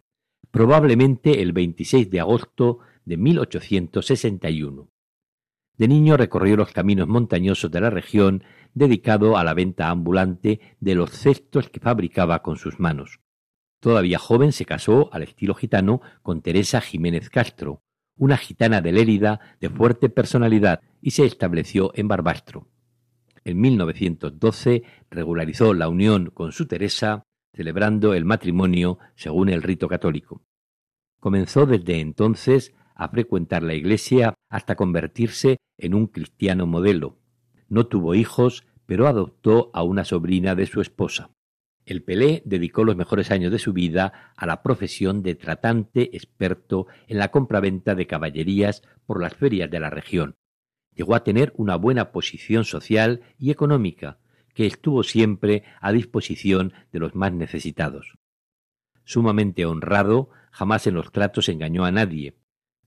probablemente 0.49 1.43
el 1.43 1.53
26 1.53 2.09
de 2.09 2.19
agosto 2.19 2.79
de 3.05 3.17
1861. 3.17 4.89
De 5.77 5.87
niño 5.87 6.17
recorrió 6.17 6.57
los 6.57 6.71
caminos 6.71 7.07
montañosos 7.07 7.69
de 7.69 7.79
la 7.79 7.91
región 7.91 8.43
dedicado 8.73 9.37
a 9.37 9.43
la 9.43 9.53
venta 9.53 9.89
ambulante 9.89 10.61
de 10.79 10.95
los 10.95 11.11
cestos 11.11 11.69
que 11.69 11.79
fabricaba 11.79 12.41
con 12.41 12.57
sus 12.57 12.79
manos. 12.79 13.19
Todavía 13.79 14.17
joven 14.17 14.51
se 14.51 14.65
casó 14.65 15.13
al 15.13 15.21
estilo 15.21 15.53
gitano 15.53 16.01
con 16.23 16.41
Teresa 16.41 16.81
Jiménez 16.81 17.29
Castro, 17.29 17.83
una 18.17 18.37
gitana 18.37 18.81
de 18.81 18.91
Lérida 18.91 19.39
de 19.59 19.69
fuerte 19.69 20.09
personalidad, 20.09 20.81
y 21.01 21.11
se 21.11 21.25
estableció 21.25 21.91
en 21.95 22.07
Barbastro. 22.07 22.67
En 23.43 23.61
1912 23.61 24.83
regularizó 25.09 25.73
la 25.73 25.87
unión 25.87 26.31
con 26.33 26.51
su 26.51 26.67
Teresa, 26.67 27.23
celebrando 27.53 28.13
el 28.13 28.25
matrimonio 28.25 28.99
según 29.15 29.49
el 29.49 29.63
rito 29.63 29.87
católico. 29.87 30.41
Comenzó 31.19 31.65
desde 31.65 31.99
entonces 31.99 32.73
a 32.93 33.09
frecuentar 33.09 33.63
la 33.63 33.73
iglesia 33.73 34.33
hasta 34.49 34.75
convertirse 34.75 35.57
en 35.77 35.93
un 35.93 36.07
cristiano 36.07 36.67
modelo. 36.67 37.19
No 37.69 37.87
tuvo 37.87 38.15
hijos, 38.15 38.65
pero 38.85 39.07
adoptó 39.07 39.71
a 39.73 39.83
una 39.83 40.03
sobrina 40.03 40.55
de 40.55 40.65
su 40.65 40.81
esposa. 40.81 41.29
El 41.87 42.03
Pelé 42.03 42.41
dedicó 42.43 42.83
los 42.83 42.97
mejores 42.97 43.31
años 43.31 43.49
de 43.49 43.59
su 43.59 43.71
vida 43.71 44.33
a 44.35 44.45
la 44.45 44.61
profesión 44.61 45.23
de 45.23 45.35
tratante 45.35 46.17
experto 46.17 46.87
en 47.07 47.17
la 47.17 47.31
compraventa 47.31 47.95
de 47.95 48.05
caballerías 48.05 48.83
por 49.05 49.21
las 49.21 49.33
ferias 49.33 49.71
de 49.71 49.79
la 49.79 49.89
región. 49.89 50.35
Llegó 50.93 51.15
a 51.15 51.23
tener 51.23 51.53
una 51.55 51.77
buena 51.77 52.11
posición 52.11 52.65
social 52.65 53.21
y 53.39 53.51
económica, 53.51 54.17
que 54.53 54.65
estuvo 54.65 55.01
siempre 55.01 55.63
a 55.79 55.93
disposición 55.93 56.73
de 56.91 56.99
los 56.99 57.15
más 57.15 57.31
necesitados. 57.31 58.17
Sumamente 59.05 59.65
honrado, 59.65 60.29
jamás 60.51 60.87
en 60.87 60.95
los 60.95 61.13
tratos 61.13 61.47
engañó 61.47 61.85
a 61.85 61.91
nadie. 61.91 62.35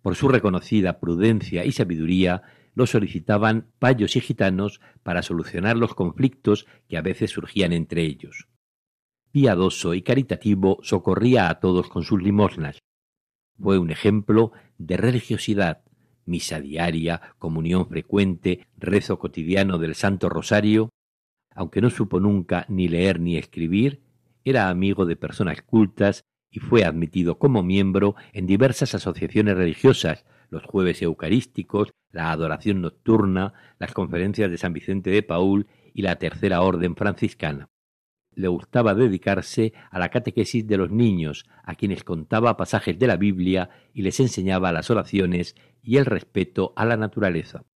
Por 0.03 0.15
su 0.15 0.29
reconocida 0.29 1.01
prudencia 1.01 1.65
y 1.65 1.73
sabiduría, 1.73 2.43
lo 2.75 2.87
solicitaban 2.87 3.69
payos 3.79 4.15
y 4.17 4.21
gitanos 4.21 4.83
para 5.03 5.23
solucionar 5.23 5.79
los 5.79 5.95
conflictos 5.95 6.67
que 6.87 6.99
a 6.99 7.03
veces 7.03 7.31
surgían 7.31 7.73
entre 7.73 8.03
ellos. 8.03 8.50
Piadoso 9.33 9.95
y 9.95 10.03
caritativo, 10.03 10.81
socorría 10.83 11.49
a 11.49 11.61
todos 11.61 11.89
con 11.89 12.03
sus 12.03 12.21
limosnas. 12.21 12.81
Fue 13.61 13.79
un 13.79 13.93
ejemplo 13.93 14.51
de 14.77 14.97
religiosidad, 14.97 15.85
misa 16.25 16.61
diaria, 16.61 17.35
comunión 17.39 17.87
frecuente, 17.87 18.67
rezo 18.77 19.21
cotidiano 19.21 19.79
del 19.79 19.95
Santo 19.95 20.29
Rosario. 20.29 20.91
Aunque 21.55 21.81
no 21.81 21.91
supo 21.91 22.19
nunca 22.19 22.67
ni 22.69 22.89
leer 22.89 23.21
ni 23.21 23.37
escribir, 23.37 24.03
era 24.45 24.69
amigo 24.69 25.07
de 25.07 25.15
personas 25.15 25.63
cultas 25.63 26.25
y 26.51 26.59
fue 26.59 26.85
admitido 26.85 27.39
como 27.39 27.63
miembro 27.63 28.17
en 28.33 28.47
diversas 28.47 28.97
asociaciones 28.97 29.57
religiosas, 29.57 30.25
los 30.49 30.65
jueves 30.65 31.03
eucarísticos, 31.03 31.93
la 32.11 32.33
adoración 32.33 32.81
nocturna, 32.81 33.53
las 33.79 33.93
conferencias 33.93 34.51
de 34.51 34.59
San 34.59 34.73
Vicente 34.73 35.11
de 35.11 35.23
Paul 35.23 35.69
y 35.95 36.03
la 36.03 36.17
Tercera 36.17 36.63
Orden 36.63 36.97
franciscana. 36.97 37.70
Le 38.41 38.49
gustaba 38.49 38.95
dedicarse 38.95 39.75
a 39.91 39.99
la 39.99 40.09
catequesis 40.09 40.67
de 40.67 40.79
los 40.79 40.91
niños, 40.91 41.45
a 41.63 41.75
quienes 41.75 42.05
contaba 42.05 42.57
pasajes 42.57 42.99
de 42.99 43.07
la 43.07 43.19
Biblia 43.19 43.69
y 43.93 44.01
les 44.01 44.19
enseñaba 44.19 44.73
las 44.73 44.89
oraciones 44.89 45.57
y 45.83 45.99
el 45.99 46.07
respeto 46.07 46.73
a 46.75 46.87
la 46.87 46.97
naturaleza. 46.97 47.67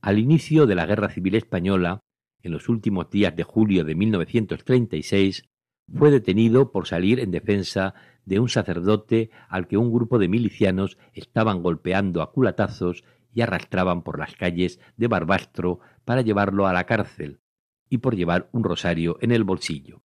Al 0.00 0.18
inicio 0.18 0.64
de 0.64 0.74
la 0.76 0.86
Guerra 0.86 1.10
Civil 1.10 1.34
Española, 1.34 2.00
en 2.42 2.52
los 2.52 2.70
últimos 2.70 3.10
días 3.10 3.36
de 3.36 3.42
julio 3.42 3.84
de 3.84 3.94
1936, 3.94 5.44
fue 5.94 6.10
detenido 6.10 6.72
por 6.72 6.86
salir 6.86 7.20
en 7.20 7.30
defensa 7.30 7.92
de 8.24 8.40
un 8.40 8.48
sacerdote 8.48 9.28
al 9.50 9.68
que 9.68 9.76
un 9.76 9.92
grupo 9.92 10.18
de 10.18 10.28
milicianos 10.28 10.96
estaban 11.12 11.62
golpeando 11.62 12.22
a 12.22 12.32
culatazos 12.32 13.04
y 13.34 13.42
arrastraban 13.42 14.04
por 14.04 14.18
las 14.18 14.34
calles 14.36 14.80
de 14.96 15.08
Barbastro 15.08 15.80
para 16.06 16.22
llevarlo 16.22 16.66
a 16.66 16.72
la 16.72 16.86
cárcel 16.86 17.40
y 17.90 17.98
por 17.98 18.16
llevar 18.16 18.48
un 18.52 18.64
rosario 18.64 19.18
en 19.20 19.32
el 19.32 19.44
bolsillo. 19.44 20.02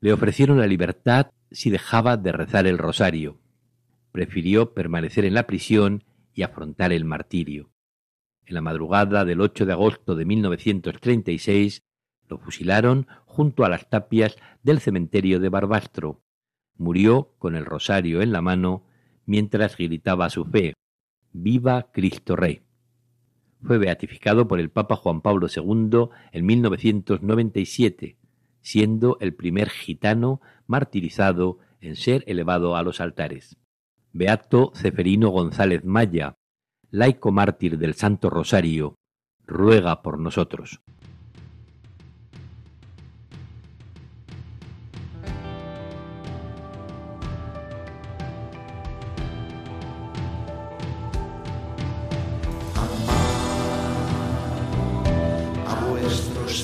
Le 0.00 0.12
ofrecieron 0.12 0.58
la 0.58 0.66
libertad 0.66 1.30
si 1.50 1.70
dejaba 1.70 2.18
de 2.18 2.32
rezar 2.32 2.66
el 2.66 2.76
rosario. 2.76 3.40
Prefirió 4.12 4.74
permanecer 4.74 5.24
en 5.24 5.32
la 5.32 5.46
prisión 5.46 6.04
y 6.34 6.42
afrontar 6.42 6.92
el 6.92 7.04
martirio. 7.04 7.70
En 8.44 8.54
la 8.54 8.60
madrugada 8.60 9.24
del 9.24 9.40
8 9.40 9.64
de 9.64 9.72
agosto 9.72 10.14
de 10.16 10.24
1936 10.24 11.82
lo 12.28 12.38
fusilaron 12.38 13.06
junto 13.24 13.64
a 13.64 13.68
las 13.68 13.88
tapias 13.88 14.36
del 14.62 14.80
cementerio 14.80 15.40
de 15.40 15.48
Barbastro. 15.48 16.22
Murió 16.76 17.34
con 17.38 17.54
el 17.54 17.64
rosario 17.64 18.20
en 18.20 18.32
la 18.32 18.42
mano 18.42 18.84
mientras 19.24 19.76
gritaba 19.76 20.28
su 20.28 20.44
fe, 20.44 20.74
Viva 21.32 21.90
Cristo 21.92 22.36
Rey. 22.36 22.65
Fue 23.62 23.78
beatificado 23.78 24.46
por 24.46 24.60
el 24.60 24.70
Papa 24.70 24.96
Juan 24.96 25.20
Pablo 25.20 25.48
II 25.54 26.08
en 26.32 26.46
1997, 26.46 28.16
siendo 28.60 29.16
el 29.20 29.34
primer 29.34 29.70
gitano 29.70 30.40
martirizado 30.66 31.58
en 31.80 31.96
ser 31.96 32.24
elevado 32.26 32.76
a 32.76 32.82
los 32.82 33.00
altares. 33.00 33.56
Beato 34.12 34.72
Ceferino 34.74 35.30
González 35.30 35.84
Maya, 35.84 36.36
laico 36.90 37.32
mártir 37.32 37.78
del 37.78 37.94
Santo 37.94 38.30
Rosario, 38.30 38.96
ruega 39.46 40.02
por 40.02 40.18
nosotros. 40.18 40.80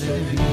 saving 0.05 0.52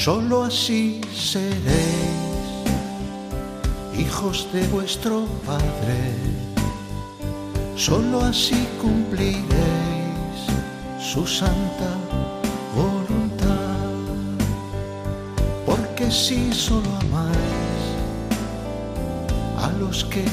Solo 0.00 0.44
así 0.44 0.98
seréis 1.14 1.60
hijos 3.98 4.48
de 4.50 4.66
vuestro 4.68 5.26
Padre. 5.44 6.14
Solo 7.76 8.22
así 8.22 8.66
cumpliréis 8.80 9.44
su 10.98 11.26
santa 11.26 11.90
voluntad. 12.74 13.90
Porque 15.66 16.10
si 16.10 16.50
solo 16.50 16.88
amáis 17.02 17.82
a 19.58 19.70
los 19.78 20.02
que 20.04 20.24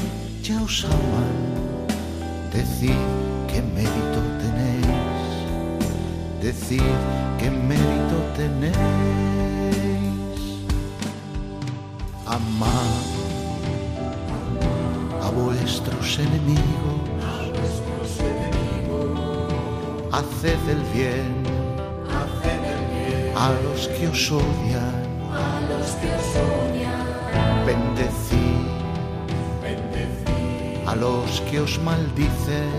ya 0.41 0.61
os 0.61 0.85
aman, 0.85 1.35
decid 2.53 2.95
qué 3.49 3.61
mérito 3.75 4.19
tenéis. 4.39 5.27
Decid 6.41 6.95
qué 7.37 7.51
mérito 7.51 8.15
tenéis. 8.37 9.26
A 15.21 15.29
vuestros 15.29 16.17
enemigos, 16.17 17.01
haced 20.11 20.69
el 20.69 20.81
bien 20.93 21.43
a 23.35 23.51
los 23.63 23.87
que 23.89 24.07
os 24.07 24.31
odian, 24.31 24.95
bendecid 27.67 28.67
a 30.87 30.95
los 30.95 31.41
que 31.41 31.59
os 31.59 31.79
maldicen, 31.83 32.71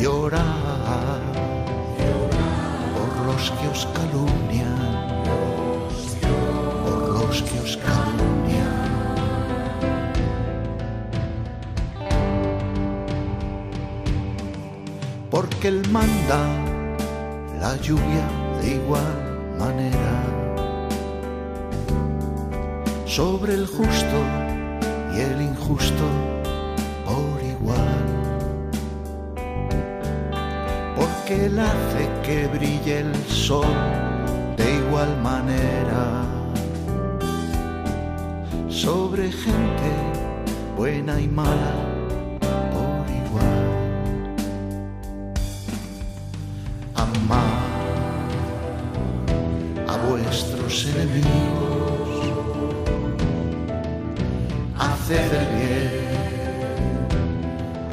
y 0.00 0.06
orad 0.06 0.59
Porque 15.60 15.76
Él 15.76 15.82
manda 15.90 16.40
la 17.60 17.76
lluvia 17.82 18.26
de 18.62 18.76
igual 18.76 19.56
manera 19.58 20.24
sobre 23.04 23.52
el 23.52 23.66
justo 23.66 24.24
y 25.14 25.20
el 25.20 25.42
injusto 25.42 26.04
por 27.04 27.42
igual. 27.44 28.06
Porque 30.96 31.44
Él 31.44 31.58
hace 31.58 32.08
que 32.22 32.46
brille 32.46 33.00
el 33.00 33.14
sol 33.26 33.76
de 34.56 34.76
igual 34.76 35.14
manera 35.22 36.24
sobre 38.70 39.30
gente 39.30 39.92
buena 40.74 41.20
y 41.20 41.28
mala 41.28 41.89
haced 54.76 55.32
bien 55.56 56.00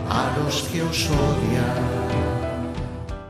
a 0.09 0.37
los 0.37 0.63
que 0.63 0.81
os 0.81 1.09
odian. 1.09 1.97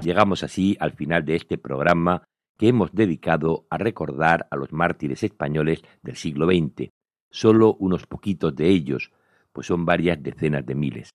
Llegamos 0.02 0.44
así 0.44 0.78
al 0.80 0.94
final 0.94 1.26
de 1.26 1.36
este 1.36 1.58
programa 1.58 2.24
que 2.58 2.70
hemos 2.70 2.92
dedicado 2.92 3.68
a 3.70 3.78
recordar 3.78 4.48
a 4.50 4.56
los 4.56 4.72
mártires 4.72 5.24
españoles 5.24 5.84
del 6.02 6.16
siglo 6.16 6.48
XX, 6.48 6.90
solo 7.30 7.76
unos 7.76 8.08
poquitos 8.08 8.56
de 8.56 8.70
ellos, 8.70 9.12
pues 9.52 9.68
son 9.68 9.86
varias 9.86 10.22
decenas 10.24 10.66
de 10.66 10.76
miles. 10.76 11.10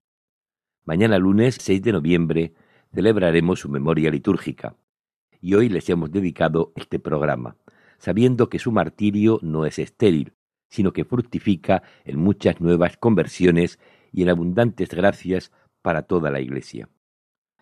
Mañana 0.84 1.18
lunes 1.18 1.56
6 1.60 1.82
de 1.82 1.92
noviembre 1.92 2.54
celebraremos 2.94 3.60
su 3.60 3.68
memoria 3.68 4.10
litúrgica, 4.10 4.76
y 5.40 5.54
hoy 5.54 5.68
les 5.68 5.88
hemos 5.88 6.12
dedicado 6.12 6.72
este 6.76 7.00
programa, 7.00 7.56
sabiendo 8.02 8.48
que 8.48 8.58
su 8.58 8.72
martirio 8.72 9.38
no 9.42 9.64
es 9.64 9.78
estéril, 9.78 10.32
sino 10.68 10.92
que 10.92 11.04
fructifica 11.04 11.84
en 12.04 12.18
muchas 12.18 12.60
nuevas 12.60 12.96
conversiones 12.96 13.78
y 14.10 14.22
en 14.22 14.28
abundantes 14.28 14.88
gracias 14.88 15.52
para 15.82 16.02
toda 16.02 16.32
la 16.32 16.40
Iglesia. 16.40 16.88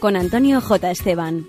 Con 0.00 0.16
Antonio 0.16 0.60
J. 0.60 0.90
Esteban. 0.90 1.46